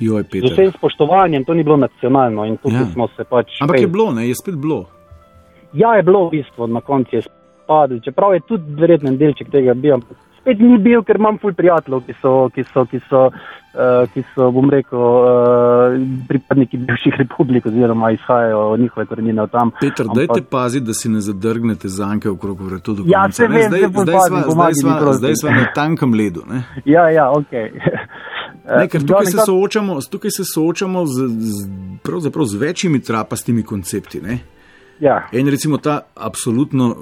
[0.00, 2.90] Joj, z vsem spoštovanjem to ni bilo nacionalno in tukaj Ja.
[2.90, 3.60] smo se pač.
[3.62, 4.86] Ampak je fejs- bilo, ne, je spet bilo.
[5.72, 7.22] Ja, je bilo v bistvu na koncu je
[7.64, 9.98] spadlo, čeprav je tudi verjetno delček tega bil,
[10.40, 14.22] spet ni bil, ker imam ful prijateljev, ki so, ki so, ki so, uh, ki
[14.34, 15.94] so bom rekel, uh,
[16.28, 19.70] pripadniki bivših republik oziroma izhajajo njihove korenine od tam.
[19.80, 23.32] Peter, Ampak- dajte paziti, da si ne zadrgnete zanke okrog vratu do Ja, konca.
[23.36, 23.54] saj ne.
[23.54, 26.44] vem, zdaj, zdaj, pazim, sva, zdaj, sva, zdaj sva na tankem ledu.
[26.46, 26.62] Ne?
[26.86, 27.52] Ja, ja, ok.
[28.64, 31.66] Ne, ker tukaj se, soočamo, tukaj se soočamo z, z,
[32.44, 34.20] z večjimi trapastimi koncepti.
[34.20, 34.38] Ne?
[35.00, 36.96] Ja, En recimo ta absolutno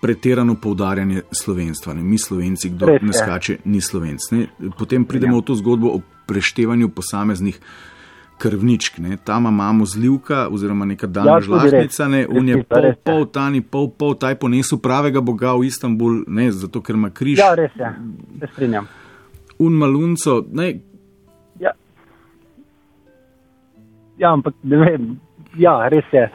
[0.00, 1.94] pretirano poudarjanje slovenstva.
[1.94, 2.02] Ne?
[2.02, 4.30] Mi slovenci, kdo Res ne skače, ni slovenc.
[4.30, 4.46] Ne?
[4.78, 5.40] Potem pridemo Ja.
[5.40, 7.60] v to zgodbo o preštevanju posameznih.
[8.38, 9.16] Krvničk, ne?
[9.18, 11.44] tam imamo zlivka, oziroma neka Ja, tudi res.
[11.44, 15.66] žlahtnica, ne, on je pol, res pol tani, pol, pol taj ponesel pravega boga v
[15.66, 17.90] Istanbul, ne, zato ker ima križ, ja, res je,
[18.38, 18.86] se strinjam.
[19.58, 20.78] un malunco, ne,
[21.58, 21.72] Ja.
[24.18, 25.18] ja, ampak ne vem,
[25.56, 26.30] ja, res je.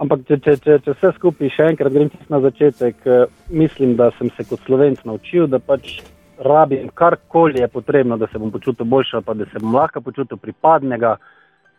[0.00, 4.10] Ampak če, če, če, če vse skupaj še enkrat grem na začetek, eh, mislim, da
[4.18, 6.00] sem se kot slovenc naučil, da pač
[6.42, 10.36] rabim karkoli je potrebno, da se bom počutil boljše, pa da se bom lahko počutil
[10.36, 11.16] pripadnega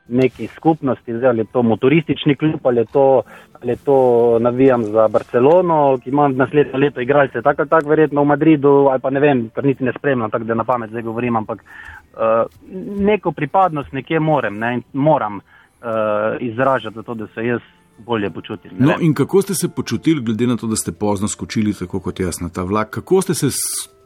[0.08, 3.22] neki skupnosti, zdaj ali je to motoristični klub, ali je to,
[3.62, 3.98] ali je to
[4.40, 9.00] navijam za Barcelono, ki ima naslednje leto igralce, tako ali tako verjetno v Madridu, ali
[9.00, 12.20] pa ne vem, kar niti ne spremljam, tako da na pamet zdaj govorim, ampak uh,
[13.00, 15.44] neko pripadnost nekje morem, ne, moram uh,
[16.40, 17.62] izražati, zato da se jaz
[17.98, 18.72] bolje počutim.
[18.80, 22.00] ne No, in kako ste se počutili, glede na to, da ste pozno skočili, tako
[22.00, 22.90] kot jaz na ta vlak?
[22.90, 23.48] Kako ste se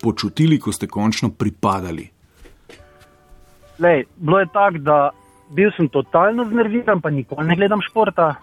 [0.01, 2.09] počutili, ko ste končno pripadali?
[3.79, 5.09] Lej, bilo je tako, da
[5.49, 8.35] bil sem totalno znerviran, pa nikoli ne gledam športa.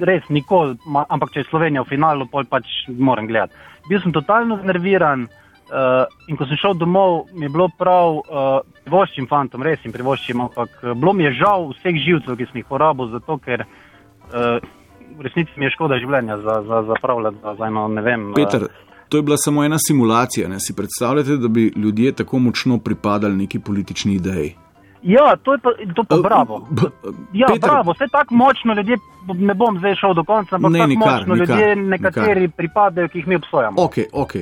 [0.00, 3.54] Res, nikoli, ampak če je Slovenija v finalu, pol pač moram gledati.
[3.88, 8.48] Bil sem totalno znerviran uh, in ko sem šel domov, mi je bilo prav, uh,
[8.86, 12.62] privoščim fantom, res jim privoščim, ampak uh, bilo mi je žal vseh živcev, ki sem
[12.62, 14.62] jih porabil, zato ker uh,
[15.10, 18.32] v resnici mi je škoda življenja za, za, za pravljati za, za eno, ne vem.
[18.34, 18.66] Peter,
[19.08, 20.48] to je bila samo ena simulacija.
[20.48, 20.60] Ne?
[20.60, 24.54] Si predstavljate, da bi ljudje tako močno pripadali neki politični ideji?
[25.02, 26.58] Ja, to je pa, to pa Uh, bravo.
[26.70, 26.90] b-
[27.32, 28.96] Ja, Peter- bravo, vse tako močno ljudje,
[29.30, 31.90] ne bom zdaj šel do konca, ampak Ne, tako nikar, močno nikar, ljudje, nikar.
[31.90, 33.76] nekateri pripadajo, ki jih mi obsojamo.
[33.78, 34.32] Ok, ok,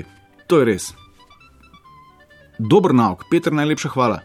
[0.46, 0.88] to je res.
[2.60, 4.18] Dober nauk, Peter, najlepša hvala.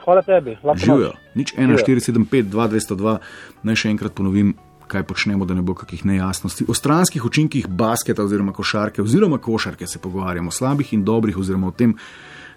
[0.00, 1.12] Hvala tebi, lahko Živijo.
[1.34, 3.18] Nič 1475, 2202,
[3.62, 4.54] naj še enkrat ponovim,
[4.90, 6.66] kaj počnemo, da ne bo kakih nejasnosti.
[6.68, 11.76] O stranskih učinkih basketa oziroma košarke oziroma košarke se pogovarjamo, slabih in dobrih oziroma o
[11.76, 11.94] tem,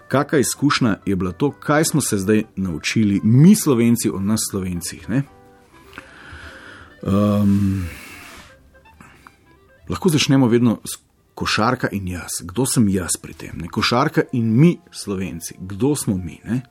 [0.08, 5.06] kakšna izkušnja je bila to, kaj smo se zdaj naučili, mi slovenci, od nas slovencih.
[7.02, 7.86] Um,
[9.88, 10.98] lahko začnemo vedno s
[11.34, 12.40] košarka in jaz.
[12.42, 13.58] Kdo sem jaz pri tem?
[13.58, 13.68] Ne?
[13.68, 16.40] Košarka in mi, slovenci, kdo smo mi?
[16.44, 16.62] Ne?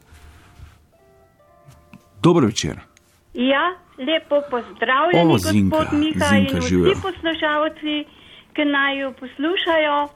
[2.22, 2.93] Dobro večer.
[3.34, 6.92] Ja, lepo pozdravljeni, O, gospod Zinka, Miha Zinka, in živjo.
[6.92, 8.06] vsi poslušalci,
[8.54, 10.08] ki naj jo poslušajo.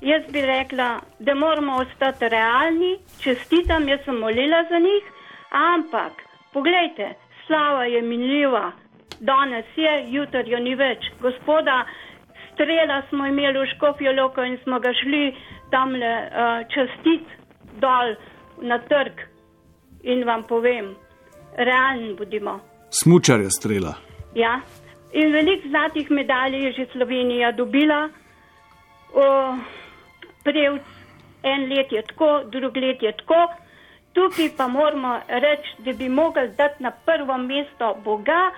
[0.00, 5.04] Jaz bi rekla, da moramo ostati realni, čestitam, jaz sem molila za njih,
[5.50, 6.12] ampak
[6.52, 7.14] poglejte,
[7.46, 8.72] slava je minljiva,
[9.20, 11.10] danes je, jutri jo ni več.
[11.20, 11.84] Gospoda
[12.54, 15.34] Strela smo imeli v Škofjo Loko in smo ga šli
[15.70, 17.26] tamle uh, čestit
[17.80, 18.14] dol
[18.62, 19.20] na trg
[20.02, 20.94] in vam povem,
[21.56, 22.60] realni bodimo.
[22.90, 23.94] Smučarja strela.
[24.34, 24.60] Ja.
[25.12, 28.08] In veliko zlatih medalj je že Slovenija dobila.
[29.14, 29.56] O,
[30.44, 30.82] Prevc,
[31.42, 33.40] en let je tako, drug let je tako.
[34.12, 38.50] Tukaj pa moramo reči, da bi mogli dati na prvo mesto Boga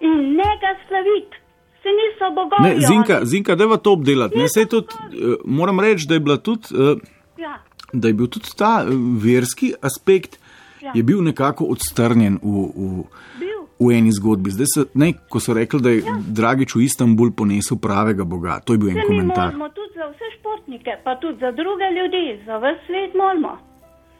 [0.00, 1.36] in ne ga slaviti.
[1.82, 2.62] Se niso bogovi.
[2.62, 3.26] Ne, Zinka, oni.
[3.26, 4.36] Zinka da to obdelati.
[4.36, 7.58] Ne, Ja, saj tudi, eh, moram reči, da je, bila tudi, eh, Ja,
[7.92, 8.90] da je bil tudi ta eh,
[9.24, 10.39] verski aspekt
[10.82, 10.92] Ja.
[10.94, 13.04] je bil nekako odstrnjen v, v,
[13.38, 13.58] bil.
[13.78, 14.50] v eni zgodbi.
[14.50, 16.14] Zdaj, so, ne, ko so rekli, da je ja.
[16.30, 19.46] Dragič v Istanbul ponesel pravega Boga, to je bil en Se mi komentar.
[19.46, 23.52] moramo tudi za vse športnike, pa tudi za druge ljudi, za vse svet moramo.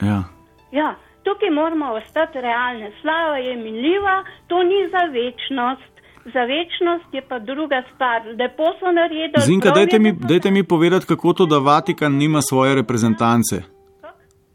[0.03, 0.25] Ja.
[0.73, 0.88] Ja,
[1.23, 2.88] tukaj moramo ostati realni.
[3.01, 5.90] Slava je minljiva, to ni za večnost.
[6.27, 8.18] Za večnost je pa druga stvar.
[8.35, 9.40] Lepo so naredili.
[9.40, 13.57] Zinka, dajte mi, dajte se- mi povedati, kako to, da Vatikan nima svoje reprezentance.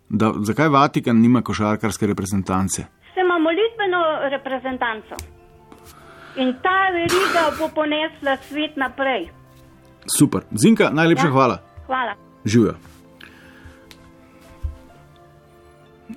[0.09, 2.85] Da, zakaj Vatikan nima košarkarske reprezentance?
[3.13, 5.15] Se ima molitveno reprezentanco.
[6.37, 9.29] In ta veriga bo ponesla svet naprej.
[10.17, 10.41] Super.
[10.51, 11.31] Zinka, najlepša ja.
[11.31, 11.57] Hvala.
[11.85, 12.15] Hvala.
[12.45, 12.75] Živijo.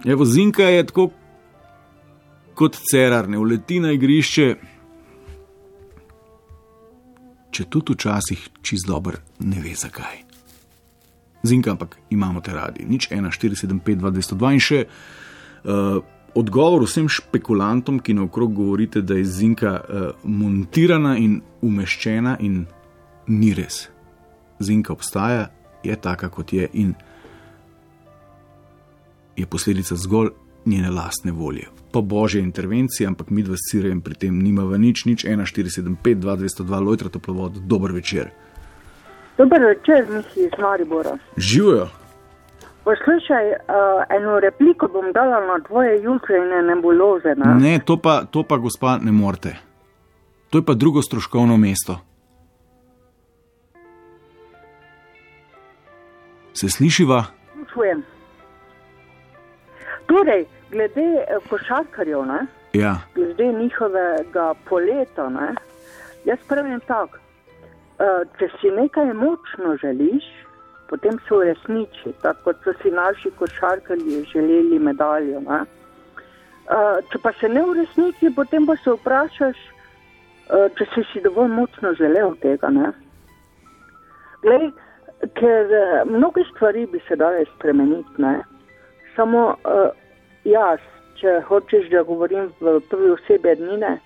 [0.04, 1.10] Evo, Zinka je tako
[2.54, 4.54] kot cerar, ne uleti na igrišče,
[7.50, 10.27] če tudi včasih čist dober, ne ve zakaj.
[11.42, 12.84] Zinka, ampak imamo te radi.
[12.88, 16.00] Nič 1, 4, 7, 5, 2, 202 in še uh,
[16.34, 22.64] odgovor vsem špekulantom, ki naokrog govorite, da je Zinka uh, montirana in umeščena in
[23.28, 23.86] ni res.
[24.58, 25.48] Zinka obstaja,
[25.84, 26.94] je taka, kot je in
[29.38, 30.32] je posledica zgolj
[30.66, 31.68] njene lastne volje.
[31.92, 36.80] Pa božje intervencije, ampak mi dva s Cirejem pri tem nimava nič, nič 1475, 2202,
[36.84, 38.30] Lojtra toplovod, dober večer.
[39.38, 41.18] Dober večer, misli iz Maribora.
[41.36, 41.88] Živijo.
[42.84, 43.56] Poslušaj, uh,
[44.16, 47.34] eno repliko bom dala na tvoje jutrajne nebuloze.
[47.36, 47.54] Ne?
[47.54, 49.56] Ne, to pa, to pa, gospa, ne morete.
[50.50, 51.98] To je pa drugo stroškovno mesto.
[56.52, 57.24] Se slišiva?
[57.72, 58.02] Čujem.
[60.06, 62.46] Torej, glede eh, košarkarjev, ne?
[62.72, 65.54] Ja, glede njihovega poleta, ne?
[66.24, 67.27] jaz pravim tako.
[67.98, 70.26] Uh, če si nekaj močno želiš,
[70.88, 75.40] potem se uresniči, tako kot so si naši košarkarji želeli medaljo.
[75.40, 75.64] ne.
[76.68, 81.48] Uh, če pa se ne uresniči, potem pa se vprašaš, uh, če si si dovolj
[81.48, 82.68] močno želel tega.
[82.68, 82.92] Ne?
[84.42, 84.68] Glej,
[85.40, 88.22] ker uh, mnoge stvari bi se dale spremeniti.
[88.22, 88.36] Ne?
[89.16, 89.90] Samo uh,
[90.44, 90.84] jaz,
[91.20, 93.96] če hočeš, da govorim v prvi osebi ednine,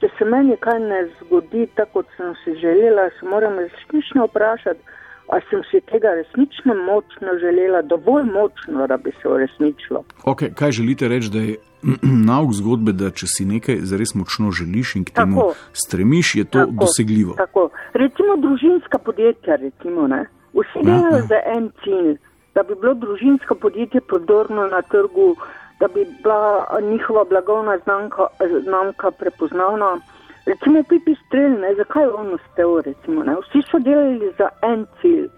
[0.00, 4.80] če se meni kaj ne zgodi tako, kot sem si želela, se moram resnično vprašati,
[5.28, 10.04] ali sem si tega resnično močno želela, dovolj močno, da bi se uresničilo.
[10.24, 11.56] okay, kaj želite reči, da je
[12.30, 15.54] nauk zgodbe, da če si nekaj zares močno želiš in k temu Tako.
[15.72, 17.34] stremiš, je to Tako, dosegljivo.
[17.36, 17.68] Tako.
[17.92, 20.24] Recimo družinska podjetja, recimo, ne?
[20.52, 21.22] vsi Ja, delajo ja.
[21.30, 22.16] za en cilj,
[22.54, 25.36] da bi bilo družinsko podjetje prodorno na trgu,
[25.80, 28.26] da bi bila njihova blagovna znamka,
[28.64, 29.98] znamka prepoznavna.
[30.46, 31.74] Recimo Pipi Strel, ne?
[31.74, 33.34] zakaj je on uspel, recimo, ne?
[33.42, 35.28] vsi so delali za en cilj.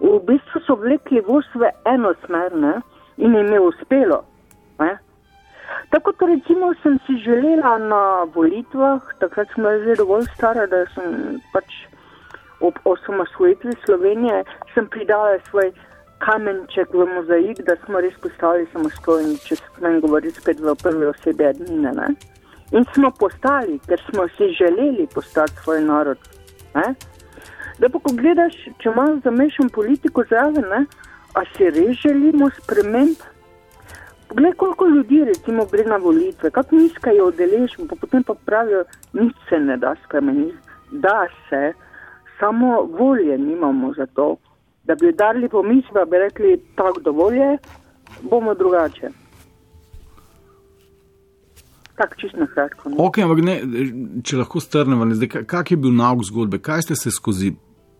[0.00, 2.74] V bistvu so vlekli voz v eno smer ne?
[3.16, 4.24] in jim je uspelo.
[4.78, 4.98] Ne?
[5.90, 8.02] Tako kot recimo sem si želela na
[8.34, 11.70] volitvah, takrat sem bila že dovolj stara, da sem pač
[12.60, 15.72] ob osamosvojitvi Slovenije sem pridala svoj
[16.18, 21.48] kamenček v mozaik, da smo res postali samostojni, če smem govoriti spet v prvi osebi
[21.50, 21.92] ednine.
[21.96, 22.08] Ne?
[22.72, 26.18] In smo postali, ker smo si želeli postati svoj narod.
[26.74, 26.94] Ne?
[27.78, 30.84] Da pa ko gledaš, če malo zamešam politiko zraven, ne?
[31.34, 33.30] a si res želimo sprememb?
[34.28, 38.84] Poglej, koliko ljudi recimo gre na volitve, kako nizka je udeležba, pa potem pa pravijo,
[39.12, 40.56] nič se ne da spremeniti.
[40.90, 41.72] Da se,
[42.38, 44.36] samo volje nimamo za to,
[44.84, 47.58] da bi udarili po misli, da bi rekli, tako dovolj je,
[48.22, 49.08] bomo drugače.
[51.96, 52.88] Tako čisto na kratko.
[52.90, 52.96] no.
[52.98, 53.54] Ok, ampak ne,
[54.22, 57.52] če lahko strnemo, ne, kak je bil nauk zgodbe, kaj ste se skozi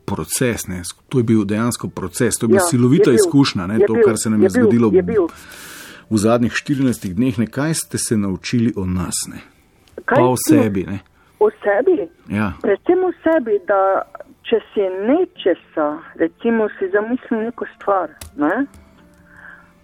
[0.05, 3.67] proces, ne, to je bil dejansko proces, to je bila Ja, silovita je bil, izkušnja,
[3.71, 5.29] ne, je to, bil, kar se nam je, je bil, zgodilo je bil.
[6.11, 9.41] v zadnjih 14 dneh, ne, kaj ste se naučili o nas, ne,
[10.05, 10.85] Kaj pa o sebi.
[10.91, 10.99] Ne.
[11.41, 12.09] O sebi?
[12.29, 12.53] Ja.
[12.63, 14.03] Predvsem o sebi, da
[14.45, 18.67] če si nečesa, recimo si zamislim neko stvar, ne?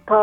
[0.05, 0.19] pa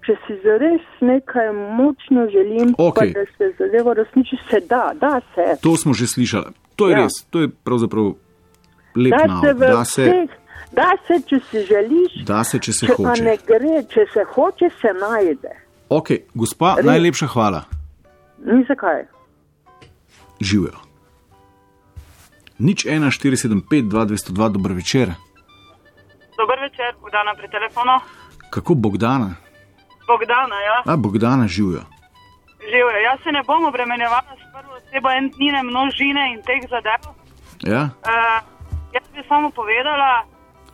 [0.00, 3.12] če si zares nekaj močno želim, Okej.
[3.12, 5.56] pa da se zadeva resniči, se da, da se.
[5.60, 6.54] To smo že slišali.
[6.76, 7.02] To je Ja.
[7.02, 8.14] res, to je pravzaprav
[8.96, 10.30] lep Da se Da se, vseh,
[10.72, 13.22] da se, če si želiš, da se, če se če hoče.
[13.22, 15.52] ne gre, če se hoče, se najde.
[15.90, 16.86] Ok, gospa, Res.
[16.86, 17.64] najlepša hvala.
[18.40, 19.04] Ni zakaj.
[20.40, 20.78] Živijo.
[22.64, 25.06] Nič 1, 475, 2, 202, dober večer.
[26.38, 27.94] Dober večer, Bogdana pri telefonu.
[28.50, 29.30] Kako Bogdana?
[30.08, 31.84] Bogdana, ja, A, Bogdana živijo.
[32.72, 32.98] živijo.
[33.08, 37.02] Jaz se ne bom obremenjevala s prvo osebo entnine, množine in teh zadev.
[37.72, 37.82] Ja?
[37.84, 38.40] Uh,
[38.96, 40.10] jaz bi samo povedala,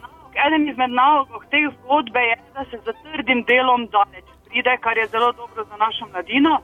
[0.03, 4.94] nauk, eden izmed naukov te zgodbe je, da se za trdim delom daleč pride, kar
[4.98, 6.55] je zelo dobro za našo mladino.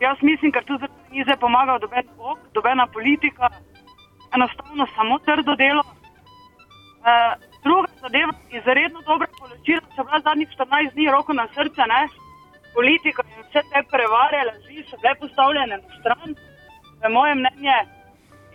[0.00, 3.44] Jaz mislim, ker tu zelo ni zdaj pomagal doben bog, dobena politika,
[4.34, 5.82] enostavno samo trdo delo.
[7.02, 7.08] Uh,
[7.64, 12.02] druga zadeva, izredno dobra poročila, so bila zadnjih 14 dni roko na srce, ne?
[12.76, 16.30] Politika in vse te prevare, laži so bile postavljene na stran,
[17.02, 17.78] v moje mnenje.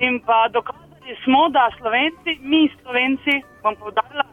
[0.06, 4.26] In pa dokazali smo, da Slovenci, mi Slovenci, bom povdarila,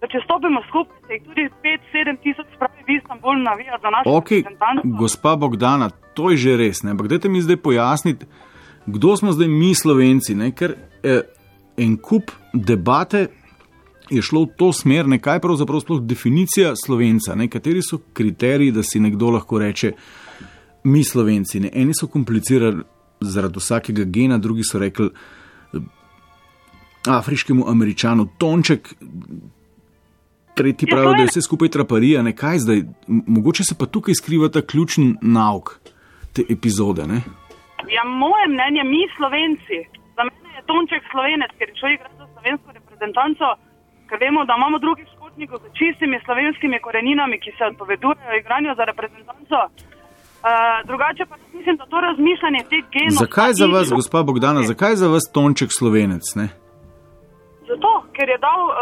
[0.00, 4.14] da če stopimo skupaj, se jih tudi 5-7 tisoč spravi v Istanbul navija za našo
[4.18, 4.82] Ok, reprezentanco.
[5.00, 6.82] gospa Bogdana, to je že res.
[6.82, 6.94] Ne?
[6.94, 8.26] Ampak dajte mi zdaj pojasniti,
[8.86, 10.34] kdo smo zdaj mi Slovenci.
[10.34, 10.50] Ne?
[10.52, 11.20] Ker eh,
[11.76, 13.26] en kup debate
[14.10, 15.18] je šlo v to smer, ne?
[15.18, 17.48] kaj je pravzaprav sploh definicija Slovenca, ne?
[17.48, 19.92] kateri so kriteriji, da si nekdo lahko reče,
[20.84, 21.60] mi Slovenci.
[21.60, 21.70] Ne?
[21.72, 22.82] Eni so komplicirali
[23.20, 25.78] zaradi vsakega gena, drugi so rekli eh,
[27.06, 28.94] afriškemu američanu tonček.
[30.54, 32.82] Tretji Ja, pravijo, da je- vse skupaj traparija, ne kaj zdaj.
[33.06, 35.78] Mogoče se pa tukaj skriva ta ključni nauk
[36.32, 37.06] te epizode.
[37.06, 37.22] Ne?
[37.88, 39.78] Ja, moje mnenje, mi Slovenci,
[40.16, 43.46] za mene je Tonček Slovenec, ker človek igra za slovensko reprezentanco,
[44.08, 48.84] ker vemo, da imamo drugih športnikov z čistimi slovenskimi koreninami, ki se odpovedujejo igranju za
[48.90, 49.58] reprezentanco.
[50.40, 50.48] Uh,
[50.88, 53.20] drugače pa mislim, da to razmišljanje teh genov.
[53.24, 56.24] Zakaj za vas, gospa Bogdana, zakaj za vas tonček slovenec?
[56.40, 56.46] Ne?
[57.70, 58.76] Zato, ker je dal uh,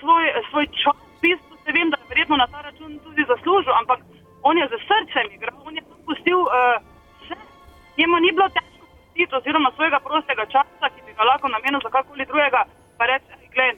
[0.00, 3.72] svoj, svoj čas, v bistvu se vem, da je verjetno na ta račun tudi zaslužil,
[3.80, 3.98] ampak
[4.48, 6.93] on je z srcem igral, on je pustil uh.
[7.98, 11.90] Njemu ni bilo težko pustiti, oziroma svojega prostega časa, ki bi ga lahko namenil za
[11.96, 12.60] kakoli drugega,
[12.98, 13.76] pa reči, gled,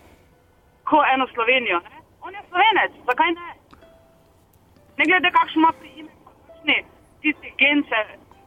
[0.89, 1.79] ko eno Slovenijo.
[1.87, 1.97] Ne?
[2.27, 3.49] On je slovenec, zakaj ne?
[4.99, 6.77] Ne glede, kakšen ima priimek, kakšni
[7.23, 8.01] tisti gence,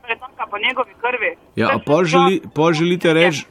[0.04, 1.32] pretaka po njegovi krvi.
[1.56, 3.46] Ja, a pol, želi, pol, želite reči,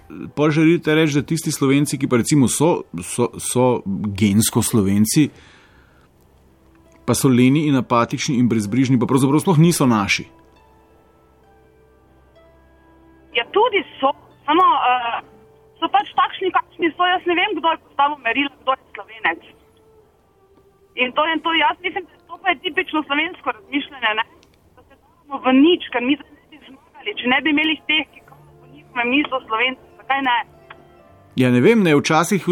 [0.50, 3.82] želite reči, da tisti slovenci, ki pa recimo so, so, so
[4.20, 5.28] gensko slovenci,
[7.06, 10.26] pa so leni in apatični in brezbrižni, pa pravzaprav sploh niso naši.
[13.38, 14.10] Ja, tudi so,
[14.46, 15.18] samo uh,
[15.78, 17.06] so pač takšni, kakšni so.
[17.06, 19.42] Jaz ne vem, kdo je postavil merilo, kdo je slovenec.
[20.98, 24.24] In to je to, jaz mislim, da to pa je tipično slovensko razmišljanje, ne?
[24.76, 27.76] da se damo v nič, ker mi zdaj ne bi zmagali, če ne bi imeli
[27.90, 29.84] teh, ki po njihovem mislu slovenci.
[30.00, 30.38] Zakaj ne?
[31.38, 32.48] Ja, ne vem, ne, včasih,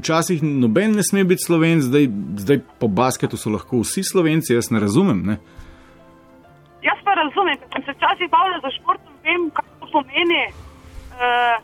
[0.00, 2.08] včasih noben ne sme biti slovenc, zdaj,
[2.44, 5.20] zdaj po basketu so lahko vsi slovenci, jaz ne razumem.
[5.28, 5.36] Ne?
[6.80, 10.44] Jaz pa razumem, ker sem se včasih bavila za športom, vem, kaj pomeni.
[11.20, 11.56] Uh,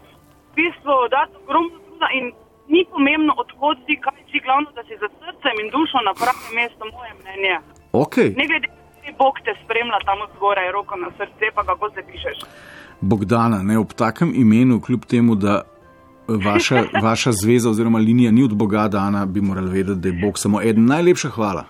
[0.53, 2.25] v bistvu dati ogromno truda in
[2.69, 6.51] ni pomembno, odkot si, kaj si, glavno, da si za srcem in dušo na pravem
[6.59, 7.57] mestu, moje mnenje.
[7.93, 8.29] Okay.
[8.41, 8.69] Ne glede,
[9.03, 12.39] kaj Bog te spremlja tam zgoraj, roko na srce, pa kako se pišeš.
[13.01, 15.63] Bogdana, ne ob takem imenu, kljub temu, da
[16.29, 20.39] vaša, vaša zveza oziroma linija ni od Boga dana, bi morali vedeti, da je Bog
[20.39, 20.87] samo eden.
[20.87, 21.65] Najlepša hvala.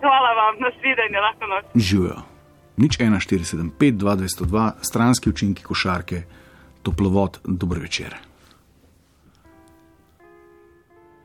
[0.00, 1.64] Hvala vam, nasvidenje, lahko noč.
[1.74, 2.35] Živijo.
[2.76, 6.22] Nič 1475, 2202, stranski učinki košarke,
[6.82, 8.14] toplovod, dober večer.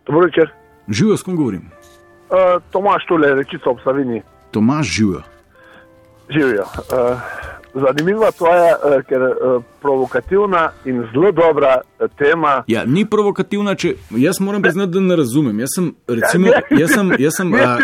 [0.05, 0.51] Dobro večer.
[0.87, 1.61] Živijo, s kom govorim?
[1.61, 4.21] Uh, Tomaš tole, rečica ob Savini,
[4.51, 5.21] Tomaš živijo.
[6.29, 6.63] živijo.
[6.63, 7.19] Uh,
[7.73, 12.63] zanimiva tvoja, uh, ker uh, provokativna in zelo dobra uh, tema.
[12.67, 15.59] Ja, ni provokativna, če jaz moram priznati, da ne razumem.
[15.59, 17.77] Jaz sem, recimo, jaz sem, jaz sem, a,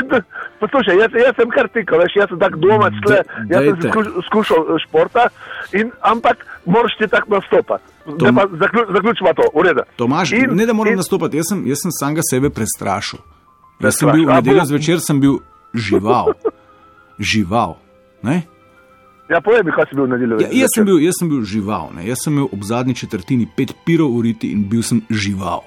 [0.59, 3.75] Poslušaj, jaz, jaz sem kar tikal, veš, jaz sem tak domač, tle, Da- jaz sem
[3.75, 3.89] dajte.
[3.93, 5.27] skuš, skušal eh, športa,
[5.77, 7.83] in, ampak moraš ti tako nastopati.
[8.07, 9.83] Pa zaklju, zaključimo to, v redu.
[9.95, 13.19] Tomaž, In- ne da moram in- nastopati, jaz sem, jaz sem samega sebe prestrašil.
[13.79, 15.37] Jaz sem bil v Prestrašil, nedeljo zvečer, sem bil
[15.77, 16.33] žival.
[17.19, 17.77] Žival.
[18.25, 18.41] Ne?
[19.29, 20.39] Ja, povej mi, kaj si bil na delu.
[20.39, 21.91] Ja, jaz, sem bil, jaz sem bil žival.
[21.97, 22.05] Ne?
[22.07, 25.65] Jaz sem imel ob zadnji četrtini pet pirov uriti in bil sem žival.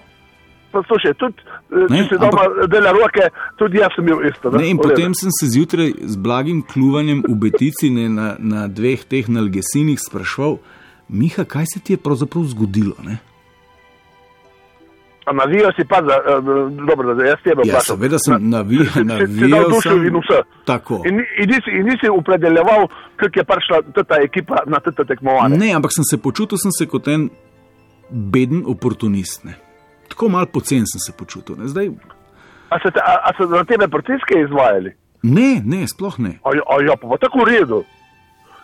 [0.72, 3.26] Poslušaj, tudi eh, Ne, če si doma dela roke,
[3.58, 4.52] tudi jaz sem bil isto.
[4.54, 9.02] Ne, in potem sem se zjutraj z blagim kluvanjem v Betici ne, na, na dveh
[9.04, 10.60] teh nalgesinih sprašval,
[11.10, 12.94] Miha, kaj se ti je pravzaprav zgodilo?
[13.02, 13.18] Ne?
[15.30, 16.40] A navijal si pa za, eh,
[16.86, 17.96] dobro, da jaz tebe Ja, vprašam.
[17.96, 20.06] seveda sem navijal, Si- si- si navijal dušo sem.
[20.06, 20.38] in vse.
[20.64, 21.02] Tako.
[21.06, 25.58] In, in, nisi, in nisi opredeljeval, kako je prišla ta ekipa na te tekmovanje.
[25.58, 27.30] Ne, ampak sem se počutil sem se kot en
[28.10, 29.44] beden oportunist.
[29.44, 29.54] Ne.
[30.08, 31.56] Tako mal pocen sem se počutil.
[31.58, 31.68] Ne.
[31.68, 31.88] Zdaj,
[32.70, 34.92] A so, te, a, a so na tebe pritiske izvajali?
[35.22, 36.38] ne, ne, sploh ne.
[36.44, 37.84] A, ja- a ja, pa, pa tako v redu.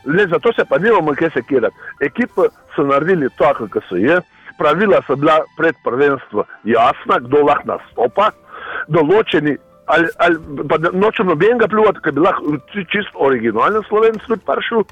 [0.07, 1.75] Le zato se pa nimamo kaj sekirati.
[2.01, 2.43] Ekipe
[2.75, 4.21] so naredili tako, kot so je.
[4.59, 8.31] Pravila so bila pred prvenstvom jasna, kdo lahko nastopa,
[8.89, 9.57] določeni.
[9.87, 14.83] Ali, ali, pa nočem nobenega pljuvati, ker bi lahko či- čisto originalen slovenc tudi prišel,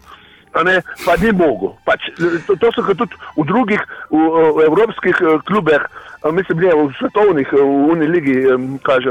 [0.62, 1.74] ne, pa ni mogel.
[1.82, 2.12] Pač,
[2.46, 4.20] to, to so kot tudi v drugih v,
[4.54, 5.82] v evropskih eh, klubeh,
[6.22, 8.36] a mislim, ne v svetovnih, eh, v Uniligi,
[8.86, 9.10] kaže.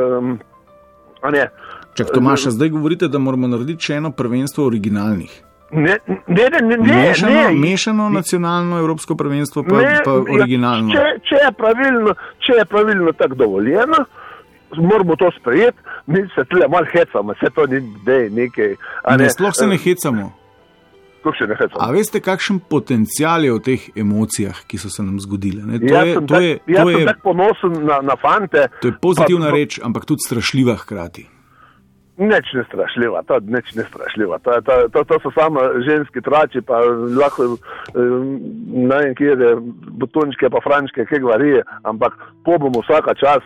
[1.23, 1.49] a ne.
[1.93, 5.52] Čak, Tomaša, zdaj govorite, da moramo narediti še eno prvenstvo originalnih.
[5.73, 5.97] Ne,
[6.27, 7.55] ne, ne, ne, mešano, ne.
[7.55, 10.93] mešano nacionalno evropsko prvenstvo, pa, Ne, pa ja, originalno.
[10.93, 14.05] Če, če, je pravilno, če je pravilno tako dovoljeno,
[14.77, 18.75] moramo to sprejeti, mi se tle malo hecamo, vse to ni dej, nekaj.
[19.17, 20.29] Ne, sploh se ne hecamo.
[21.23, 21.79] Kako se ne hecamo?
[21.79, 25.63] A veste, kakšen potencial je v teh emocijah, ki so se nam zgodile?
[25.63, 25.79] Ne?
[25.79, 28.15] To Jaz je, sem to tak- je, jaz to sem je, tako ponosen na, na
[28.19, 28.67] fante.
[28.81, 31.29] to je pozitivna pa, reč, ampak tudi strašljiva hkrati.
[32.17, 34.37] Neč ne strašljiva, to neč ne strašljiva.
[34.45, 36.77] To, to, to, to so samo ženski trači, pa
[37.17, 37.99] lahko eh,
[38.69, 39.55] ne vem, kje je
[39.97, 42.13] botončke, pa frančke, kaj varije, ampak
[42.45, 43.45] po bomo vsaka čas,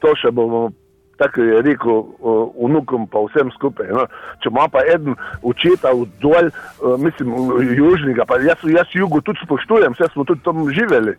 [0.00, 0.70] to še bomo.
[1.18, 3.88] Tako je rekel uh, vnukom, pa vsem skupaj.
[3.90, 4.04] No.
[4.38, 7.32] Če ima pa en učitelj dol, uh, mislim,
[7.74, 11.16] južnega, pa jaz, jaz jugu tudi spoštujem, vse smo tudi tam živeli.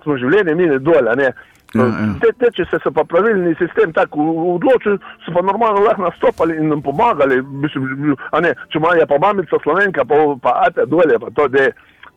[0.00, 1.28] Smo življenje imeli dol, ne.
[1.74, 2.06] Ja, ja.
[2.22, 6.56] Te, te, če se so pa pravilni sistem tako odločili, so pa normalno lahko nastopali
[6.60, 7.40] in nam pomagali.
[7.42, 11.48] Mislim, a ne, če ima je pa mamica slovenka, pa, pa ate dolje, pa to
[11.52, 11.66] de,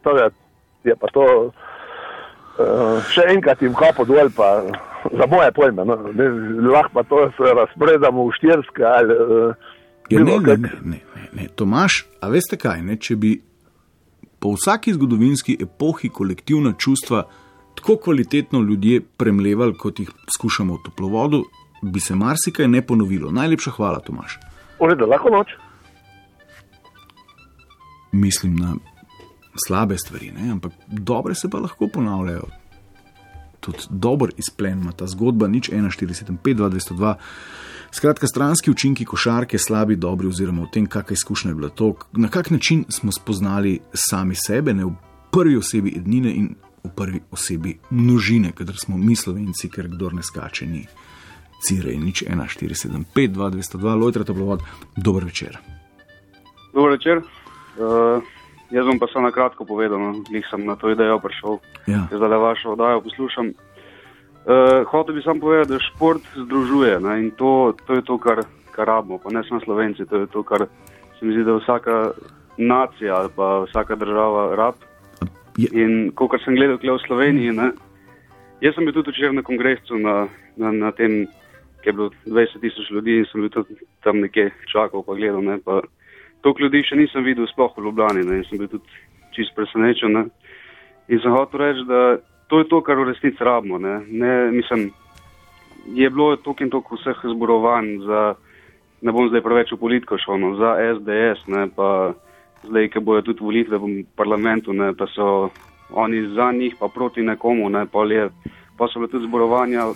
[0.06, 0.30] to je,
[0.92, 1.26] je pa to.
[2.60, 4.66] Uh, še enkrat jim kapo dol, pa
[5.16, 5.86] za moje pojme.
[5.88, 6.26] No, ne,
[6.68, 9.20] lahko pa to razpredamo v štirske ali.
[9.20, 9.76] Uh,
[10.10, 11.00] Ja, ne, ne, ne, ne,
[11.38, 11.48] ne.
[11.56, 12.82] Tomaš, a veste kaj?
[12.82, 12.96] Ne?
[12.98, 13.36] Če bi
[14.42, 17.28] po vsaki zgodovinski epohi kolektivna čustva
[17.80, 21.44] tako kvalitetno ljudje premlevali, kot jih skušamo v toplovodu,
[21.82, 23.32] bi se marsikaj ne ponovilo.
[23.32, 24.40] Najlepša hvala, Tomaš.
[24.80, 25.56] V redu, lahko noč.
[28.12, 28.76] Mislim na
[29.66, 30.52] slabe stvari, ne?
[30.52, 32.48] ampak dobre se pa lahko ponavljajo.
[33.60, 37.16] Tudi dober izplen ima ta zgodba, nič 1,475, 202.
[37.92, 42.28] Skratka, stranski učinki košarke, slabi, dobri, oziroma v tem, kakšna izkušnja je bila to, na
[42.28, 44.94] kak način smo spoznali sami sebe, ne v
[45.32, 46.56] prvi osebi ednine in
[46.90, 50.84] v prvi osebi množine, kadar smo mi slovenci, ker kdo ne skače, ni
[51.62, 54.64] cire in nič 1,475, 202, lojtra toplovod,
[54.96, 55.58] dober večer.
[56.74, 57.18] Dobro večer.
[57.80, 58.24] Uh,
[58.72, 60.12] jaz bom pa samo na kratko povedal, no.
[60.30, 62.08] Glih sem na to idejo prišel, Ja.
[62.12, 63.48] zdaj le vašo oddajo poslušam.
[63.50, 68.44] Uh, hotel bi samo povedati, da šport združuje ne, in to, to je to, kar,
[68.72, 70.66] kar rabimo, pa ne samo slovenci, to je to, kar
[71.20, 72.12] se mi zdi, da vsaka
[72.58, 74.56] nacija ali pa vsaka država
[75.66, 75.76] rab.
[75.76, 77.72] In ko sem gledal tukaj v Sloveniji, ne,
[78.64, 80.16] jaz sem bil tudi včeraj na kongresu, na,
[80.56, 81.26] na, na tem,
[81.84, 85.44] ki je bilo 20 tisoč ljudi in sem bil tudi tam nekje čakal, pa gledal.
[85.44, 85.82] Ne, pa
[86.42, 88.88] Toliko ljudi še nisem videl, sploh v Ljubljani, ne, in sem bil tudi
[89.36, 90.16] čist presenečen.
[90.16, 90.24] Ne.
[91.12, 93.80] In sem hotel reči, da to je to, kar v resnici rabimo.
[93.82, 94.00] Ne.
[94.08, 94.88] Ne, mislim,
[95.96, 98.22] je bilo toliko in toliko vseh zborovanj za,
[99.04, 102.16] ne bom zdaj preveč v politiko šel, no, za SDS, ne, pa
[102.64, 103.86] zdaj, ki bojo tudi volitve v
[104.16, 105.50] parlamentu, ne, pa so
[105.92, 108.30] oni za njih, pa proti nekomu, ne, pa, je,
[108.78, 109.88] pa so bile tudi zborovanja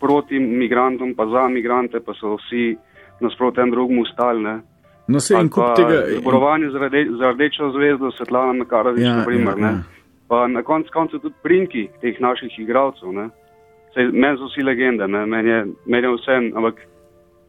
[0.00, 2.76] proti migrantom, pa za migrante, pa so vsi
[3.20, 4.42] nasproti en drugemu stali.
[4.42, 4.60] ne.
[5.08, 6.18] No, se en kup tega.
[6.20, 9.58] Zborovanje za, rade, za rdečo zvezdo, Svetlana Makarovič, Ja, ja, naprimer.
[9.58, 9.82] ja, Ja.
[10.28, 13.08] Pa na koncu koncev tudi prinki teh naših igralcev.
[13.12, 15.26] Meni so vsi legende, ne.
[15.26, 16.74] meni je, meni je vse, ampak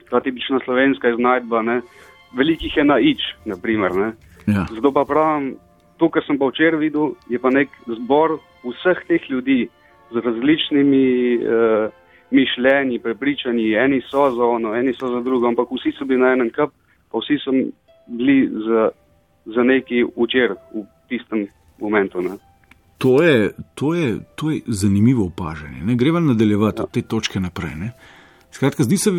[0.09, 1.81] ta tipična slovenska iznajdba, ne.
[2.37, 3.95] velikih je na ič, naprimer.
[3.95, 4.11] Ne.
[4.47, 4.65] Ja.
[4.75, 5.55] Zato pa pravim,
[5.97, 9.67] to, kar sem pa včeraj videl, je pa nek zbor vseh teh ljudi
[10.13, 11.89] z različnimi uh,
[12.31, 13.73] mišljenji, prepričanji.
[13.73, 16.71] Eni so za ono, eni so za drugo, ampak vsi so bili na enem kap,
[17.11, 17.51] pa vsi so
[18.07, 18.89] bili za,
[19.45, 21.47] za neki včeraj v tistem
[21.79, 22.21] momentu.
[22.21, 22.37] Ne.
[22.97, 25.83] To je, to, je, to je zanimivo opažanje.
[25.83, 25.95] Ne?
[25.95, 27.75] Greva nadaljevati od te točke naprej.
[27.75, 27.91] Ne?
[28.53, 29.11] Skratka, zdi se,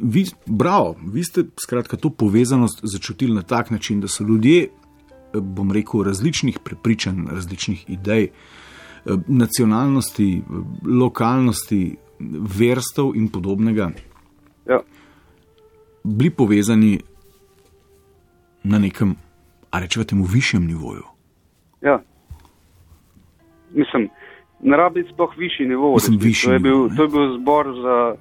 [0.00, 4.68] vi, bravo, vi ste skratka, to povezanost začutili na tak način, da so ljudje,
[5.32, 8.28] bom rekel, različnih prepričanj, različnih idej,
[9.26, 10.42] nacionalnosti,
[11.00, 11.96] lokalnosti,
[12.58, 13.90] verstev in podobnega,
[14.68, 14.78] Ja.
[16.04, 17.00] bili povezani
[18.62, 19.16] na nekem,
[19.70, 21.02] a rečemo, temu višjem nivoju.
[21.80, 22.02] Ja.
[23.74, 24.08] Mislim,
[24.60, 25.94] ne rabi biti sploh višji nivo.
[25.94, 28.14] Mislim, višji to, je bil, nivo, to je bil zbor za,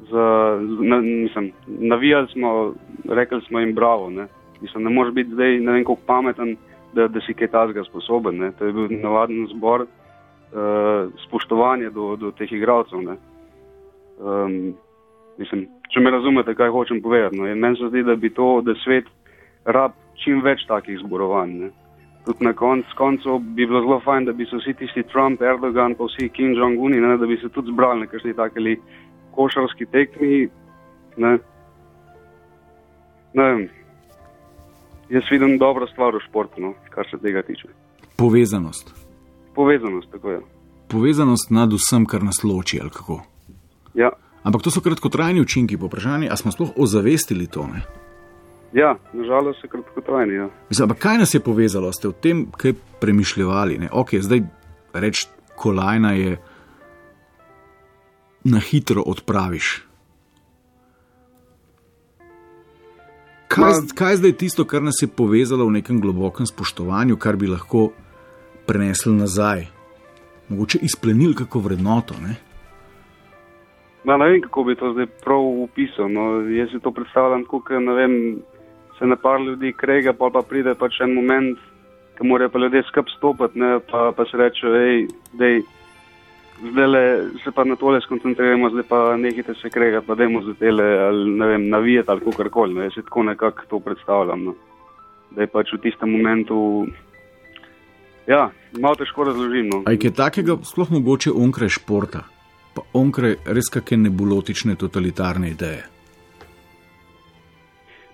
[0.00, 2.74] za na, mislim, navijali smo,
[3.08, 4.10] rekli smo jim bravo.
[4.10, 4.26] Ne,
[4.60, 6.56] mislim, ne moreš biti zdaj ne vem koliko pameten,
[6.92, 8.38] da, da si kaj tazga sposoben.
[8.38, 8.52] Ne.
[8.52, 13.02] To je bil navaden zbor uh, spoštovanja do, do teh igralcev.
[13.02, 13.16] ne.
[14.18, 14.74] Um,
[15.38, 17.36] mislim, če me razumete, kaj hočem povedati.
[17.36, 17.54] No.
[17.54, 19.08] Meni se zdi, da bi to, da svet
[19.64, 21.56] rab čim več takih zborovanj.
[21.62, 21.70] Ne.
[22.24, 25.94] Tudi na konc, koncu bi bilo zelo fajn, da bi se vsi tisti Trump, Erdogan,
[25.94, 28.78] pa vsi Kim Jong-un, ne, da bi se tudi zbrali na kakšni takeli
[29.34, 30.48] košarski tekmi.
[31.16, 31.38] Ne.
[33.34, 33.68] Ne vem.
[35.08, 37.68] Jaz vidim dobro stvar v športu, no, kar se tega tiče.
[38.16, 38.94] Povezanost.
[39.54, 40.40] Povezanost, tako je.
[40.88, 43.20] Povezanost nad vsem, kar nas loči, ali kako.
[43.94, 44.10] Ja,
[44.44, 47.66] Ampak to so kratkotrajni učinki, po vprašanju, ali smo sploh ozavestili to.
[47.66, 47.80] Ne?
[48.74, 50.34] ja nažalost se kratkotrajni.
[50.34, 50.48] Ja.
[50.68, 53.78] Mislim, ampak kaj nas je povezalo, ste o tem kaj premišljali?
[53.78, 53.88] Ne?
[53.92, 54.42] Ok, zdaj
[54.92, 55.26] reč
[55.56, 56.36] kolajna je
[58.44, 59.82] na hitro odpraviš.
[63.48, 67.46] Kaj, kaj zdaj je tisto, kar nas je povezalo v nekem globokem spoštovanju, kar bi
[67.46, 67.90] lahko
[68.66, 69.66] prenesli nazaj?
[70.48, 72.14] Mogoče izplenili kako vrednoto.
[72.22, 72.34] Ne?
[74.04, 76.10] Ma, ne vem, kako bi to zdaj prav upisal.
[76.12, 76.40] No.
[76.50, 78.16] Jaz si to predstavljam, kot ne vem,
[78.98, 81.58] se na par ljudi krega, pa pa pride pač en moment,
[82.18, 85.62] ko morajo pa ljudje skup stopiti, ne, pa, pa se reče, hej, dej,
[86.62, 90.54] zdaj le se pa na tole skoncentriramo, zdaj pa nehite se kregati, pa dajmo za
[90.54, 92.74] tele, ali ne vem, navijati ali kakorkoli.
[92.74, 92.82] No.
[92.82, 94.44] Jaz si tako nekako to predstavljam.
[94.44, 94.54] No.
[95.30, 96.86] Da je pač v tistem momentu,
[98.26, 98.50] ja,
[98.80, 99.68] malo težko razložim.
[99.68, 99.82] No.
[99.90, 102.22] Je kaj takega sploh mogoče onkraj športa,
[102.74, 105.82] pa onkraj res kakšne nebulotične totalitarne ideje?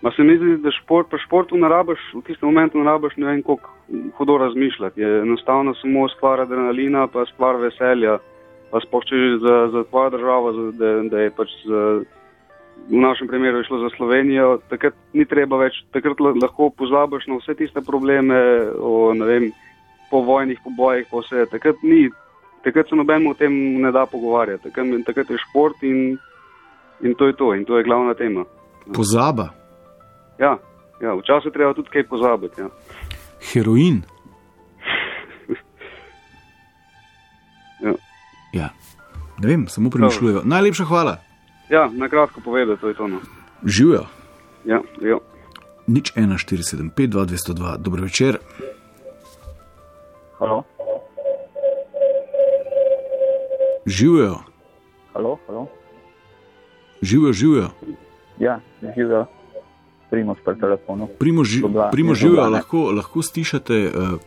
[0.01, 3.19] Ma se mi zdi, da šport, pri športu ne rabiš, v tistem momentu ne rabiš
[3.21, 3.80] ne vem koliko
[4.17, 5.01] hudo razmišljati.
[5.01, 8.19] Je enostavno samo stvar adrenalina, pa stvar veselja.
[8.71, 12.01] Pa že za, za tvojo državo, za, da, da je pač za,
[12.89, 17.27] v našem primeru je šlo za Slovenijo, takrat ni treba več, takrat la- lahko pozabiš
[17.27, 18.39] na vse tiste probleme
[18.79, 19.51] o vem,
[20.11, 21.47] povojnih pobojih, pa vse.
[21.51, 22.09] Takrat ni,
[22.65, 24.71] takrat se nobenemu o tem ne da pogovarjati.
[24.71, 26.19] Takrat, takrat je šport in,
[27.03, 28.45] in to je to, in to je glavna tema.
[28.95, 29.51] Pozaba,
[30.41, 30.57] Ja,
[31.01, 32.61] ja včasih treba tudi kaj pozabiti.
[32.61, 32.69] Ja.
[33.53, 34.03] Heroin.
[37.81, 37.93] Ja.
[38.53, 38.69] Ja.
[39.39, 40.43] Ne vem, samo premišljujejo.
[40.45, 41.17] Najlepša hvala,
[41.71, 43.09] ja, na kratko povedati, to je to.
[43.09, 43.21] No.
[43.65, 44.05] živijo.
[44.65, 45.17] Ja, ja.
[45.87, 48.39] Nič 1475, 2202, dobro večer.
[50.39, 50.63] Halo,
[53.87, 54.39] Živijo,
[55.13, 55.67] halo, halo.
[57.03, 57.69] živijo, živijo.
[58.39, 58.61] Ja,
[58.97, 59.27] živijo.
[60.11, 61.09] Primoš pri telefonu.
[61.19, 64.21] Primo, ži, Ljubljana- primo iz živijo, lahko, lahko stišate uh,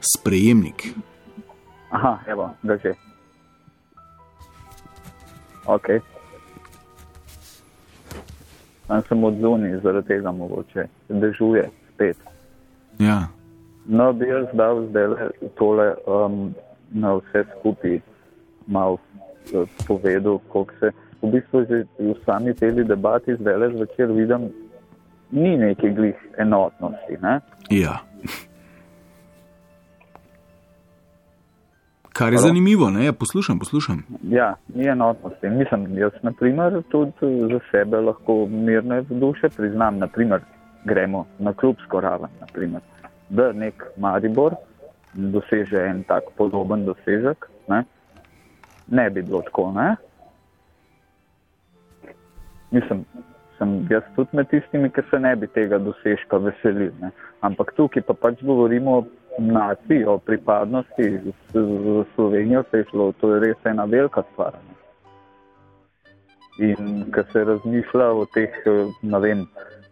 [0.00, 0.94] sprejemnik.
[1.90, 2.94] Aha, evo, da že.
[5.66, 5.88] Ok.
[8.86, 12.16] Sam sem odzuni, zaradi tega mogoče dežuje spet.
[12.98, 13.28] Ja.
[13.86, 16.54] No, bi jaz dal zdaj tole um,
[16.90, 18.00] na vse skupaj
[18.66, 18.98] malo
[19.52, 20.90] eh, povedal, koliko se
[21.22, 24.50] v bistvu že v sami tej debati zdaj le zvečer vidim,
[25.30, 27.18] ni neke glih enotnosti.
[27.22, 27.40] Ne?
[27.70, 27.98] ja.
[32.18, 32.48] Kar je Halo?
[32.48, 33.04] zanimivo, ne?
[33.04, 34.02] Ja, poslušam, poslušam.
[34.22, 35.48] Ja, ni enotnosti.
[35.48, 37.12] Mislim, jaz na primer tudi
[37.52, 40.40] za sebe lahko mirne duše priznam, naprimer,
[40.84, 42.80] gremo na klubsko raven, naprimer,
[43.30, 44.54] da nek Maribor
[45.14, 47.84] doseže en tak podoben dosežek, ne,
[48.88, 49.96] ne bi bilo tako, ne.
[52.70, 53.04] Mislim,
[53.58, 57.10] sem jaz tudi med tistimi, ki se ne bi tega dosežka veselili, ne.
[57.40, 59.04] ampak tukaj pa pač govorimo o
[59.38, 64.52] naciji, o pripadnosti s- z Slovenijo, se je šlo, to je res ena velika stvar.
[64.52, 64.74] Ne.
[66.70, 69.46] In ko se razmišlja o teh, eh, ne vem,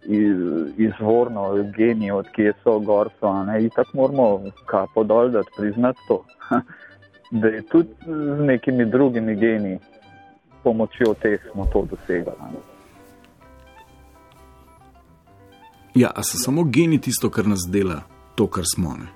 [0.04, 5.42] iz- izvorno geniji, odkje so gor so, a ne, in tako moramo kapo dol, da
[5.56, 6.24] priznati to,
[7.40, 9.78] da je tudi z nekimi drugimi geniji,
[10.66, 12.60] pomočjo teh smo to ne.
[15.94, 18.00] Ja, a so samo geni tisto, kar nas dela,
[18.34, 18.96] to, kar smo.
[18.96, 19.06] Ne?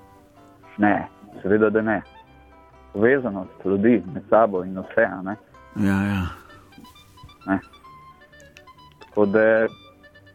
[0.79, 1.09] Ne,
[1.43, 2.03] seveda, da ne.
[2.93, 5.05] Povezanost ljudi med sabo in vse.
[5.05, 5.37] a Ne?
[5.77, 6.23] Ja, ja.
[7.47, 7.59] Ne.
[9.03, 9.67] Tako da,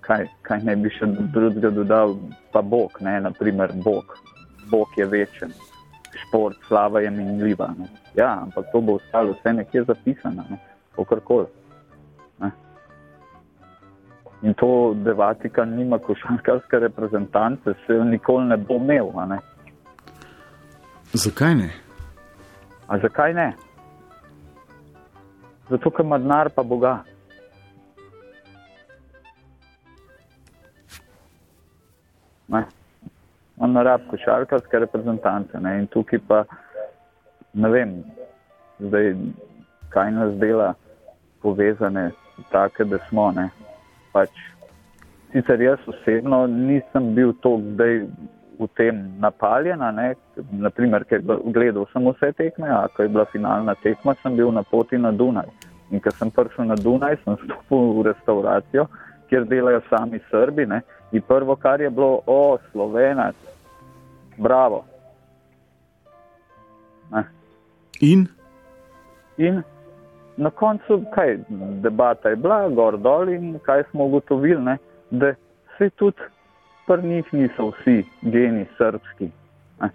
[0.01, 2.17] kaj, kaj ne bi še drugega dodal,
[2.51, 4.17] pa Bog, ne, naprimer Bog.
[4.69, 5.55] Bog je večen,
[6.25, 7.71] šport, slava je minljiva.
[7.79, 7.87] Ne.
[8.15, 10.59] Ja, ampak to bo ostalo vse nekje zapisano, ne,
[10.95, 11.47] kakorkoli.
[12.39, 12.51] Ne.
[14.41, 19.11] In to, da Vatikan nima košarkarske reprezentance, se nikoli ne bo imel.
[19.27, 19.39] Ne.
[21.13, 21.69] Zakaj ne?
[22.87, 23.53] A zakaj ne?
[25.69, 26.99] Zato, ker ima denar pa Boga.
[32.47, 32.65] Ne.
[33.57, 35.59] On ne rab košarkarske reprezentance.
[35.59, 35.79] Ne.
[35.79, 36.43] In tukaj pa
[37.53, 38.03] ne vem,
[38.79, 39.13] zdaj,
[39.89, 40.73] kaj nas dela
[41.45, 42.09] povezane,
[42.51, 43.29] tako da smo.
[43.31, 43.49] Ne.
[44.11, 44.29] Pač,
[45.33, 48.01] sicer jaz osebno nisem bil to zdaj
[48.59, 50.13] v tem napaljen, a ne,
[50.51, 54.51] naprimer, ker je gledal sem vse tekme, a ko je bila finalna tekma, sem bil
[54.55, 55.51] na poti na Dunaj.
[55.91, 58.87] In ko sem prišel na Dunaj, sem stopil v restauracijo,
[59.29, 60.65] kjer delajo sami Srbi.
[60.71, 60.81] Ne,
[61.11, 63.35] in prvo, kar je bilo, o, slovenac,
[64.39, 64.85] bravo.
[67.11, 67.27] Ne.
[67.99, 68.25] In
[69.37, 69.63] In
[70.37, 71.37] na koncu, kaj,
[71.81, 74.77] debata je bila, gor dol in kaj smo ugotovili, ne,
[75.11, 75.33] da
[75.77, 76.21] se tudi
[76.87, 79.29] pri njih niso vsi geni srpski.
[79.81, 79.89] Ne.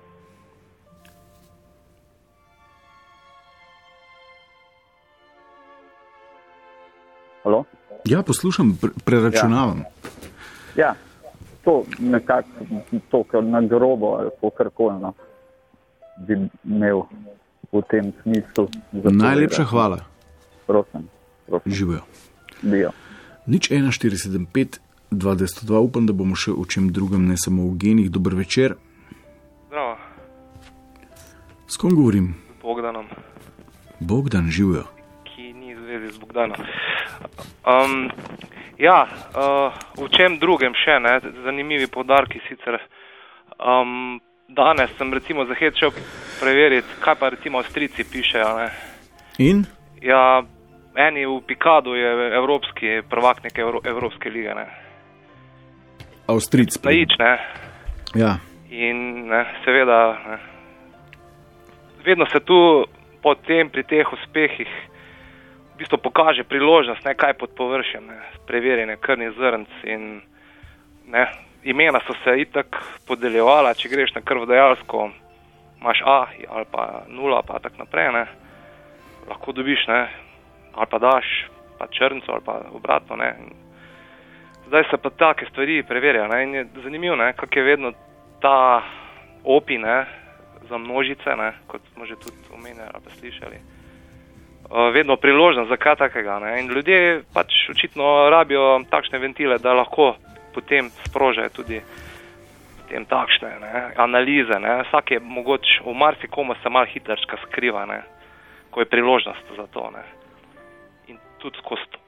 [7.45, 7.64] Halo?
[8.05, 9.82] ja, poslušam, pre preračunavam.
[10.76, 10.95] Ja,
[11.64, 12.49] to nekako,
[13.11, 15.12] to kar na grobo ali kako koli no,
[16.26, 17.03] bi imel
[17.72, 18.68] v tem smislu.
[18.93, 20.09] Najlepša hvala.
[20.70, 21.08] Prosim,
[21.46, 21.72] prosim.
[21.72, 22.02] Živijo.
[22.62, 22.90] Dio.
[23.46, 24.78] Nič 1475,
[25.10, 28.10] 202, upam, da bomo še o čem drugem, ne samo v genih.
[28.10, 28.76] Dober večer.
[29.66, 29.96] Zdravo,
[31.66, 32.34] S kom govorim?
[32.58, 33.06] z Bogdanom,
[34.00, 34.84] Bogdan živijo.
[35.24, 36.58] ki ni v zvezi z Bogdanom.
[37.66, 38.10] Um,
[38.78, 41.18] ja, uh, v čem drugem še, ne?
[41.44, 42.78] zanimivi podarki sicer.
[43.58, 45.90] Um, danes sem recimo zahečel
[46.40, 48.50] preveriti, kaj pa recimo Avstrici pišejo.
[48.58, 48.68] Ne?
[49.38, 49.66] In
[50.00, 50.40] Ja,
[50.97, 54.66] eni v Pikadu je evropski prvak neke Evro, Evropske lige, ne?
[56.26, 56.78] Avstric.
[56.84, 57.38] na ič, ne.
[58.14, 58.38] Ja,
[58.70, 60.38] In ne, seveda, ne,
[62.05, 62.86] vedno se tu
[63.22, 64.70] potem pri teh uspehih
[65.74, 70.20] v bistvu pokaže priložnost, ne, kaj pod površjem, ne, preverjene krvnih zrnc in
[71.11, 71.24] ne,
[71.64, 72.78] imena so se itak
[73.09, 75.11] podeljevala, če greš na krvodajalsko,
[75.80, 78.26] imaš A ali pa nula, pa tako naprej, ne,
[79.28, 80.01] lahko dobiš, ne,
[80.74, 81.26] ali pa daš,
[81.78, 83.34] pa črnco ali pa obratno, ne.
[83.40, 83.60] In
[84.70, 87.92] Zdaj se pa take stvari preverjajo ne, in je zanimivo, kako je vedno
[88.40, 88.82] ta
[89.44, 90.06] opi ne,
[90.68, 95.76] za množice, ne, kot smo že tudi omenjali ali pa slišali, uh, vedno priložnost za
[95.76, 96.38] kaj takega.
[96.38, 100.14] Ne, in ljudje pač očitno rabijo takšne ventile, da lahko
[100.54, 101.80] potem sprožajo tudi
[102.82, 104.58] potem takšne ne, analize.
[104.58, 104.82] Ne.
[104.86, 108.02] Vsak je mogoče, v marsikomu se mal hitrška skriva, ne,
[108.70, 109.90] ko je priložnost za to.
[109.90, 110.19] Ne.
[111.41, 112.01] Tudi skozi to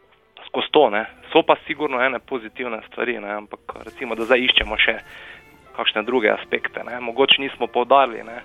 [0.52, 0.90] skozi to.
[0.90, 1.06] Ne.
[1.32, 3.32] So pa sigurno ene pozitivne stvari, ne.
[3.32, 4.98] ampak recimo, da zdaj iščemo še
[5.76, 6.84] kakšne druge aspekte.
[6.84, 7.00] Ne.
[7.00, 8.22] Mogoče nismo povdarili.
[8.22, 8.42] Ne.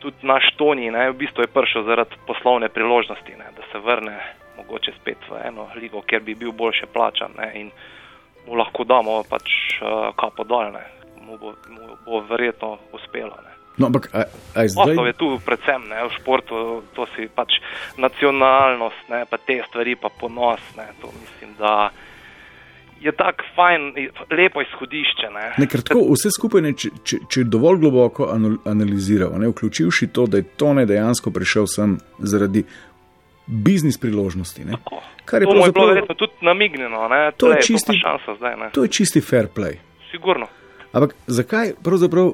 [0.00, 4.14] Tudi naš Toni ne, v bistvu je prišel zaradi poslovne priložnosti, ne, da se vrne
[4.56, 7.72] mogoče spet v eno ligo, kjer bi bil boljše plačan ne, in
[8.46, 9.50] mu lahko damo pač
[9.82, 10.84] uh, kapo dol, ne.
[11.26, 13.34] mu, bo, mu bo verjetno uspelo.
[13.42, 13.57] Ne.
[13.78, 14.24] No, ampak a,
[14.54, 14.94] a je zdaj.
[14.94, 17.58] Poslov je tu predvsem ne, v športu, to si pač
[17.96, 20.60] nacionalnost, ne, pa te stvari, pa ponos.
[20.76, 21.90] Ne, to mislim, da
[23.00, 23.82] je tako fajn,
[24.30, 25.30] lepo izhodišče.
[25.30, 25.46] Ne.
[25.58, 30.08] Ne, ker tako vse skupaj, ne, če, če, če dovolj globoko anal- analiziramo, ne, vključivši
[30.08, 32.64] to, da je Tone dejansko prišel sem zaradi
[33.46, 34.64] biznis priložnosti.
[34.64, 34.76] Ne,
[35.24, 38.34] kar je To je bilo verjetno tudi namignjeno, ne, To je tlej, čisti- to šansa
[38.38, 38.56] zdaj.
[38.56, 38.70] Ne.
[38.74, 39.78] to je čisti fair play.
[40.10, 40.46] Sigurno.
[40.92, 42.32] Ampak zakaj pravzaprav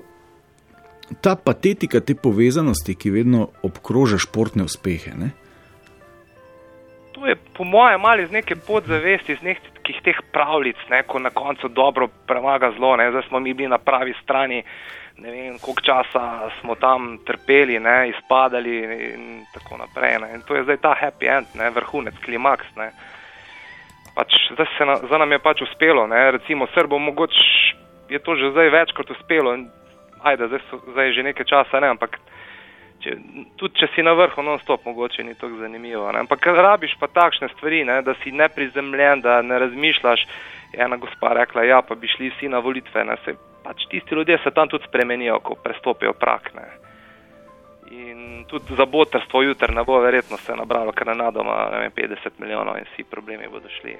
[1.20, 5.14] ta patetika te povezanosti, ki vedno obkroža športne uspehe?
[5.16, 5.30] Ne?
[7.14, 11.30] To je po mojem malo iz neke podzavesti, iz nekih teh pravljic, ne, ko na
[11.30, 12.96] koncu dobro premaga zlo.
[12.96, 13.10] Ne.
[13.10, 14.62] Zdaj smo mi bili na pravi strani,
[15.18, 18.76] ne vem, koliko časa smo tam trpeli, ne, izpadali
[19.14, 20.18] in tako naprej.
[20.20, 20.34] Ne.
[20.34, 22.66] In to je zdaj ta happy end, ne, vrhunec, klimaks.
[22.76, 22.90] Ne.
[24.14, 26.30] Pač, zdaj, se na, zdaj nam je pač uspelo, ne.
[26.30, 27.74] recimo Srbom mogoče
[28.08, 29.56] je to že zdaj večkrat uspelo.
[30.24, 32.16] Ajde, zdaj, so, zdaj je že nekaj časa, ne, ampak
[33.04, 33.14] če,
[33.60, 36.06] tudi če si na vrhu, non-stop, mogoče ni tako zanimivo.
[36.12, 36.24] Ne?
[36.24, 38.00] Ampak rabiš pa takšne stvari, ne?
[38.06, 40.26] da si neprizemljen, da ne razmišljaš.
[40.74, 43.04] Je ena gospa rekla, ja, pa bi šli vsi na volitve.
[43.06, 43.18] Ne?
[43.24, 46.50] Se, pač tisti ljudje se tam tudi spremenijo, ko prestopijo prak.
[46.56, 46.66] Ne?
[47.94, 52.40] In tudi za botrstvo jutri ne bo verjetno se nabralo, ker na ne vem, 50
[52.42, 53.94] milijonov in vsi problemi bodo šli.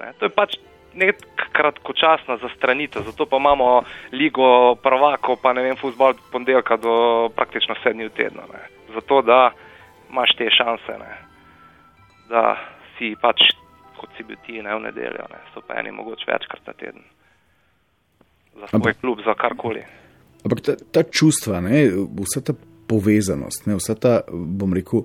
[0.00, 0.12] Ne?
[0.18, 0.56] To je pač
[0.96, 1.20] nek
[1.52, 3.82] kratkočasna zastranitev, zato pa imamo
[4.12, 6.94] ligo prvakov, pa ne vem, futbol od ponedeljka do
[7.36, 8.42] praktično sedmi v tednu.
[8.52, 8.62] Ne?
[8.94, 9.50] Zato da
[10.10, 11.12] imaš te šanse, ne?
[12.28, 12.56] da
[12.98, 13.52] si pač
[13.96, 15.40] kot si bil ti ne v nedeljo, ne?
[15.54, 17.04] so pa eni mogoče večkrat na teden.
[18.56, 19.84] Za svoj Ampak- klub, za karkoli.
[20.44, 21.88] Ampak ta, ta čustva, ne,
[22.22, 22.54] vsa ta
[22.88, 25.02] povezanost, ne, vsa ta, bom rekel,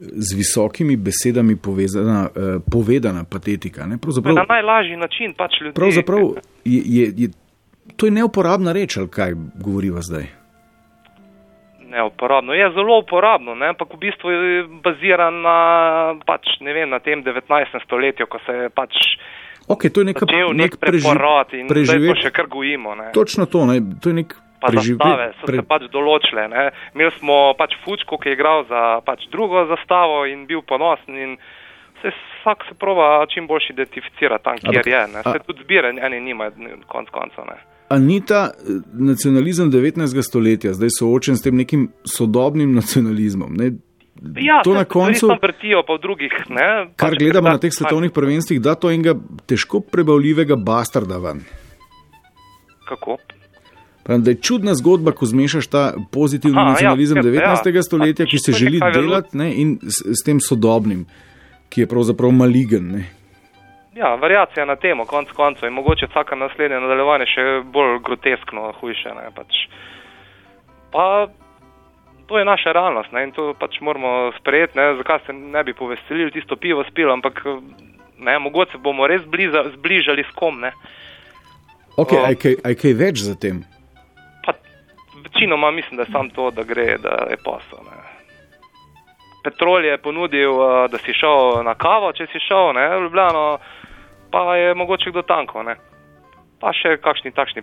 [0.00, 2.40] z visokimi besedami povezana, eh,
[2.72, 3.82] povedana patetika.
[3.82, 5.74] Ne, Na pravzaprav, najlažji način pač ljudi.
[5.74, 6.20] pravzaprav
[6.64, 7.28] je, je, je,
[7.96, 10.26] to je neuporabna reč, ali kaj govoriva zdaj.
[11.80, 12.52] Neuporabno.
[12.52, 13.68] Je zelo uporabno, ne?
[13.68, 15.56] ampak v bistvu je baziran na,
[16.26, 17.48] pač, vem, na tem 19.
[17.84, 18.92] stoletju, ko se je pač
[19.68, 22.94] Okay, to je neka, začel nek nek preporod in preživet- še kar gojimo.
[22.94, 23.10] Ne?
[23.12, 26.48] Točno to, ne, to je nek Pa preživet- zastave so pre- se pač določile.
[26.48, 26.62] Ne?
[26.94, 31.36] Imeli smo pač Fučko, ki je igral za pač drugo zastavo in bil ponosen in
[32.02, 35.02] se vsak se prova čim bolj identificirati tam, kjer Ampak, je.
[35.08, 35.20] Ne?
[35.20, 37.44] a- Se tudi zbira, eni nimajo ne, konc koncev.
[37.88, 40.22] A ni ta eh, nacionalizem 19.
[40.22, 43.50] stoletja zdaj soočen s tem nekim sodobnim nacionalizmom?
[43.52, 43.70] Ne?
[44.36, 46.34] Ja, to na koncu, vrtijo pa v drugih.
[46.50, 46.90] Ne?
[46.96, 49.14] kar Pač gledamo na teh svetovnih prvenstvih, da to enega
[49.46, 51.46] težko prebavljivega bastarda ven.
[52.84, 53.16] Kako?
[54.08, 57.74] Pravim, da je čudna zgodba, ko zmešaš ta pozitivni Aha, ja, nacionalizem ja, 19.
[57.76, 57.82] ja.
[57.82, 61.04] stoletja, ki se želi delati, ne, in s, s tem sodobnim,
[61.68, 62.88] ki je pravzaprav maligen.
[62.96, 63.02] Ne.
[63.98, 69.12] Ja, variacija na temo, konc koncev in mogoče vsaka naslednje nadaljevanje še bolj groteskno, hujše.
[69.20, 69.60] Ne, pač.
[70.92, 71.28] Pa
[72.32, 74.78] to je naša realnost ne, in to pač moramo sprejeti.
[74.80, 77.44] Ne, zakaj se ne bi poveselili, tisto pivo spili, ampak
[78.24, 80.64] ne, mogoče bomo res bliza, zbližali s kom.
[80.64, 80.72] Ne.
[81.98, 82.24] Okay, O.
[82.24, 83.66] aj, kaj, aj kaj več za tem?
[85.34, 87.78] Večinoma mislim, da je samo to, da gre, da je posel.
[87.84, 88.02] Ne.
[89.44, 93.58] Petrol je ponudil, eh, da si šel na kavo, če si šel ne, Ljubljano,
[94.30, 95.62] pa je mogoče kdo tanko.
[95.62, 95.76] Ne.
[96.60, 97.62] Pa še kakšni takšni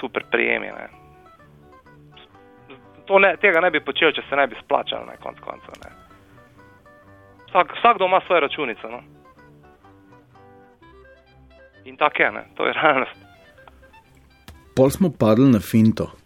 [0.00, 0.66] super prijemi.
[0.66, 0.88] Ne.
[3.06, 5.76] To ne, tega ne bi počel, če se ne bi splačal, na koncu koncev.
[5.84, 5.90] ne.
[7.48, 8.88] Vsak, vsakdo ima svoje računice.
[8.90, 9.02] No.
[11.84, 12.44] In tako je, ne.
[12.56, 13.24] to je realnost.
[14.76, 16.23] Pol smo padli na finto.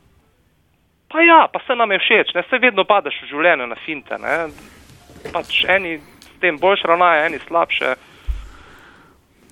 [1.08, 4.18] Pa ja, pa se nam je všeč, ne se vedno padeš v življenju na finte.
[4.18, 4.34] Ne?
[5.32, 7.94] Pač eni s tem boljš ravnajo, eni slabše.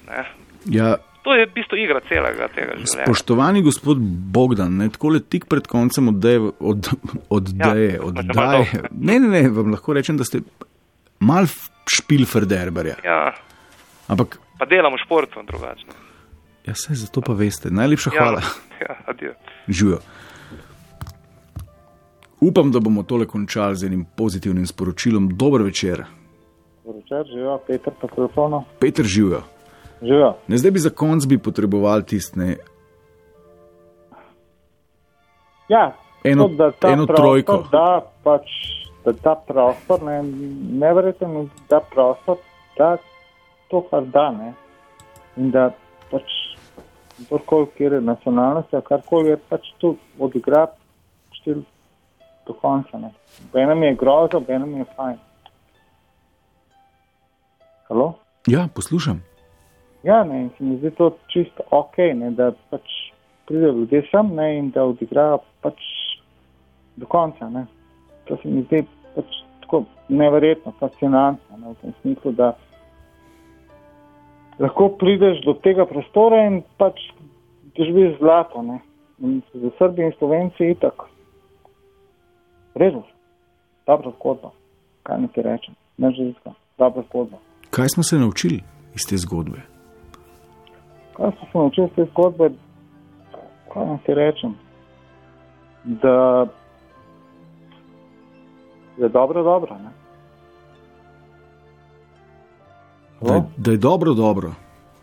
[0.09, 0.25] Ne?
[0.71, 0.97] Ja,
[1.27, 3.03] To je v bistvu igra celega tega življenja.
[3.03, 3.99] spoštovani gospod
[4.31, 6.87] Bogdan, ne, tako le tik pred koncem oddaje, od,
[7.29, 8.85] oddaje, Ja, oddaje.
[8.93, 10.45] Ne, ne, ne, vam lahko rečem, da ste
[11.19, 11.49] mal
[11.91, 13.01] špilferderberja.
[13.03, 13.35] Ja,
[14.07, 15.87] Ampak, pa delam v športu drugače.
[16.63, 17.75] ja, se zato pa veste.
[17.75, 18.43] Najlepša Ja, hvala.
[18.79, 19.35] Ja, adijo.
[19.67, 19.99] Živijo.
[22.41, 25.29] Upam, da bomo tole končali z enim pozitivnim sporočilom.
[25.29, 26.05] Dober večer,
[26.87, 28.65] Večer, živijo, Peter po telefonu.
[28.79, 29.41] Peter živijo.
[30.03, 30.35] Živijo.
[30.49, 32.57] Ne, zdaj bi za konc bi potrebovali tistne
[35.69, 37.57] Ja, Eno- to, ta eno prostor trojko.
[37.73, 38.43] Da, pač,
[39.05, 40.23] da ta prostor, ne,
[40.79, 42.37] neverjetno, da prostor,
[42.79, 42.97] da
[43.71, 44.53] to, kar da, ne.
[45.37, 45.71] In da
[46.11, 46.23] pač,
[47.19, 50.67] kdorkoli, kjer je nacionalnost, ali karkoli je, pač tu odigra
[51.33, 51.65] štil
[52.47, 53.11] do konca, ne.
[53.53, 55.19] Benem je grozo, benem je fajn.
[57.89, 58.15] Halo?
[58.47, 59.23] Ja, poslušam.
[60.03, 62.83] Ja, ne, in se mi zdi to čisto ok, ne, da pač
[63.47, 65.83] pridejo ljudje sem ne, in da odigrajo pač
[66.97, 67.49] do konca.
[67.51, 67.67] Ne.
[68.29, 68.85] To se mi zdi
[69.15, 72.53] pač tako neverjetno, fascinantno, ne, v tem smislu, da
[74.63, 77.03] lahko prideš do tega prostora in pač
[77.79, 78.63] doživiš zlato.
[78.63, 78.81] Ne.
[79.19, 81.09] In za Srbi in Slovenci itak.
[82.77, 83.03] Režo,
[83.87, 84.51] dobra zgodba,
[85.03, 87.39] kaj ne ti rečem, ne ženska, dobra zgodba.
[87.71, 88.61] Kaj smo se naučili
[88.95, 89.61] iz te zgodbe?
[91.13, 92.51] Kaj sem se naučil iz te zgodbe?
[93.67, 94.55] Kaj naj ti rečem?
[95.85, 96.47] Da
[98.97, 99.75] je dobro, dobro.
[99.75, 99.91] Ne?
[103.23, 104.53] Da, je- da je dobro, dobro.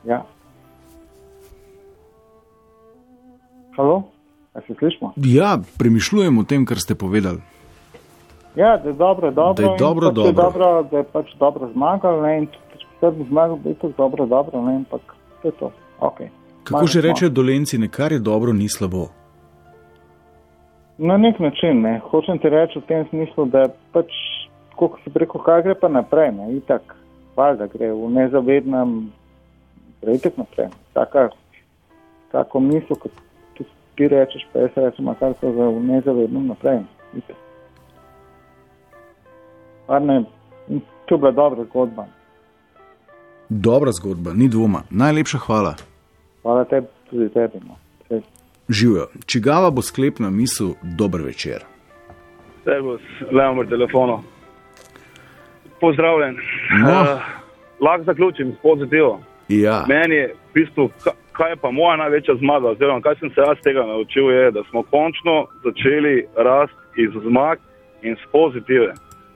[0.05, 0.25] Ja.
[3.71, 4.03] Halo,
[4.53, 5.13] a se slišimo?
[5.17, 7.41] Ja, premišljujem o tem, kar ste povedali.
[8.55, 9.67] Ja, da je dobro, dobro.
[9.67, 10.59] Da je dobro, pač je dobro.
[10.59, 10.83] dobro.
[10.91, 12.47] Da je pač dobro zmagal, ne, in
[12.99, 15.71] če bi zmagal, bi to dobro, dobro, ne, ampak to je to.
[15.99, 16.29] Okay.
[16.63, 19.07] Kako že reče dolenci, ne kar je dobro, ni slabo.
[20.97, 21.99] Na nek način, ne.
[21.99, 24.13] hočem ti reči v tem smislu, da pač,
[24.75, 26.95] kot si rekel, kaj gre pa naprej, ne, itak,
[27.35, 28.97] valjda gre v nezavednem,
[30.01, 30.69] gre itak naprej.
[30.93, 31.29] Taka,
[32.31, 33.11] tako misel, kot
[33.97, 36.85] ti rečeš, pa jaz rečem, kar so za v nezavednem naprej.
[37.17, 37.42] Itak.
[39.89, 40.23] Ne,
[41.05, 42.05] to je bila dobra zgodba.
[43.49, 44.81] Dobra zgodba, ni dvoma.
[44.89, 45.75] Najlepša hvala.
[46.41, 47.59] Hvala tebi, tudi tebi.
[47.67, 47.75] No.
[48.69, 49.07] Živijo.
[49.25, 50.67] Čigava bo sklepna misel,
[50.97, 51.63] dober večer.
[52.63, 54.23] Servus, Leomir telefono.
[55.81, 56.35] Pozdravljen.
[56.83, 57.01] No.
[57.01, 57.19] Uh,
[57.79, 59.19] lahko zaključim s pozitivno.
[59.47, 59.85] Ja.
[59.87, 63.41] Meni je v bistvu, ka- kaj je pa moja največja zmaga, oziroma kaj sem se
[63.41, 67.57] jaz tega naučil, je, da smo končno začeli rasti iz zmag
[68.01, 68.93] in z pozitive.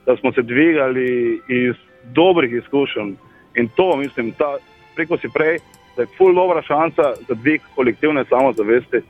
[0.08, 3.12] Da smo se dvigali iz dobrih izkušenj.
[3.60, 4.56] In to, mislim, ta,
[4.96, 5.58] preko si prej,
[5.96, 9.00] da je ful dobra šansa za dvig kolektivne samozavesti.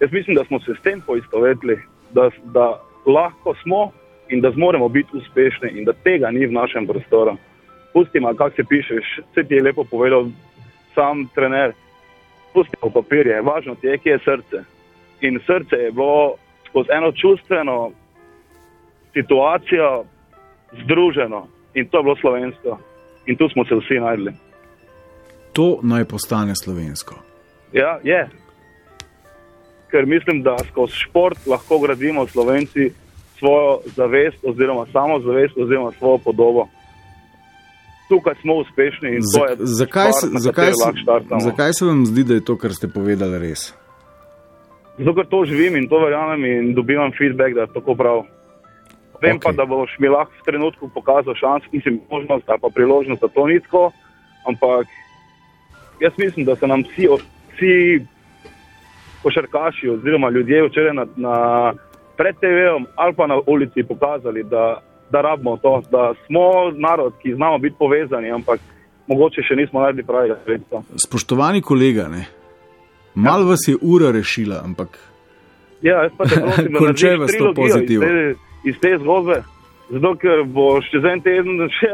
[0.00, 1.78] Jaz mislim, da smo se s tem poistovetili,
[2.14, 3.90] da, da lahko smo
[4.28, 7.36] in da zmoremo biti uspešni in da tega ni v našem prostoru.
[7.92, 10.26] Pustimo, kako se pišeš, vse ti je lepo povedal
[10.94, 11.72] sam trener.
[12.54, 14.64] Pustimo papirje, važno ti je, kje je srce.
[15.20, 16.34] In srce je bilo
[16.68, 17.90] skozi eno čustveno
[19.12, 20.04] situacijo
[20.72, 22.78] združeno in to je bilo slovensko.
[23.26, 24.32] In tu smo se vsi najdli.
[25.52, 27.14] To naj postane slovensko.
[27.72, 28.28] Ja, je.
[29.90, 32.90] Ker mislim, da skozi šport lahko gradimo slovenci
[33.38, 36.68] svojo zavest, oziroma samozavest, oziroma svojo podobo.
[38.08, 39.56] Tukaj smo uspešni in to je.
[39.58, 42.88] Zakaj, se, stvar, na zakaj, se, zakaj se vam zdi, da je to, kar ste
[42.88, 43.74] povedali, res?
[44.98, 48.22] Zato, ker to živim in to verjamem in dobivam feedback, da je tako prav.
[49.22, 49.42] Vem okay.
[49.44, 53.28] pa, da boš mi lahko v trenutku pokazal šans, mislim, možnost ali pa priložnost, da
[53.28, 53.90] to ni tako,
[54.48, 54.86] ampak
[56.00, 57.08] jaz mislim, da so nam vsi,
[57.54, 58.04] vsi
[59.22, 61.36] košarkaši oziroma ljudje včeraj na, na
[62.16, 67.34] pred TV-om ali pa na ulici pokazali, da, da rabimo to, da smo narod, ki
[67.34, 68.60] znamo biti povezani, ampak
[69.06, 70.82] mogoče še nismo naredili pravega sredstva.
[70.96, 72.26] Spoštovani kolega, ne?
[73.14, 74.98] mal vas je ura rešila, ampak
[75.82, 78.06] Ja, jaz pa te prosim, da Končaj narediš vas to pozitivno.
[78.66, 79.40] Iz te zgodbe,
[79.90, 81.92] zato ker boš čez en teden še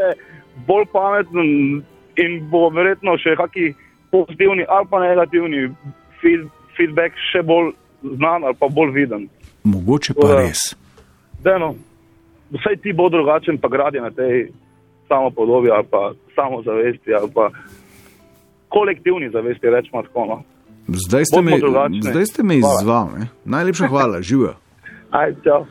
[0.66, 1.82] bolj pameten
[2.16, 3.74] in bo verjetno še kakšni
[4.12, 5.66] pozitivni ali pa negativni
[6.20, 7.72] feed, feedback še bolj
[8.16, 9.28] znan ali pa bolj viden.
[9.64, 10.62] mogoče pa da- res.
[11.44, 11.74] Deno,
[12.52, 14.48] vsaj ti bo drugačen, pa gradi na tej
[15.08, 17.50] samopodobi ali pa samozavesti ali pa
[18.68, 20.24] kolektivni zavesti, rečemo tako.
[20.26, 20.42] No.
[20.88, 21.52] Zdaj ste, me,
[22.02, 22.74] zdaj ste me Hvala.
[22.80, 23.06] izzval.
[23.18, 23.26] Ne?
[23.44, 24.54] Najlepša hvala, živijo.
[25.10, 25.66] Ajde, čau.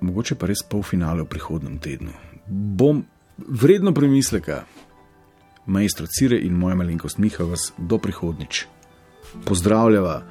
[0.00, 2.12] Mogoče pa res polfinale v prihodnem tednu.
[2.46, 3.04] Bom
[3.38, 4.64] vredno premisleka,
[5.66, 8.66] majstro Cire in moja malenkost Miha, vas do prihodnič.
[9.44, 10.22] Pozdravljava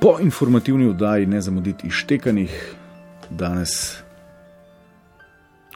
[0.00, 2.74] po informativni oddaji, ne zamuditi ištekanih,
[3.30, 4.02] danes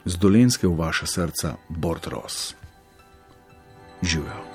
[0.05, 2.53] z dolenske v vaša srca, Bord Ross.
[4.01, 4.54] Živijo.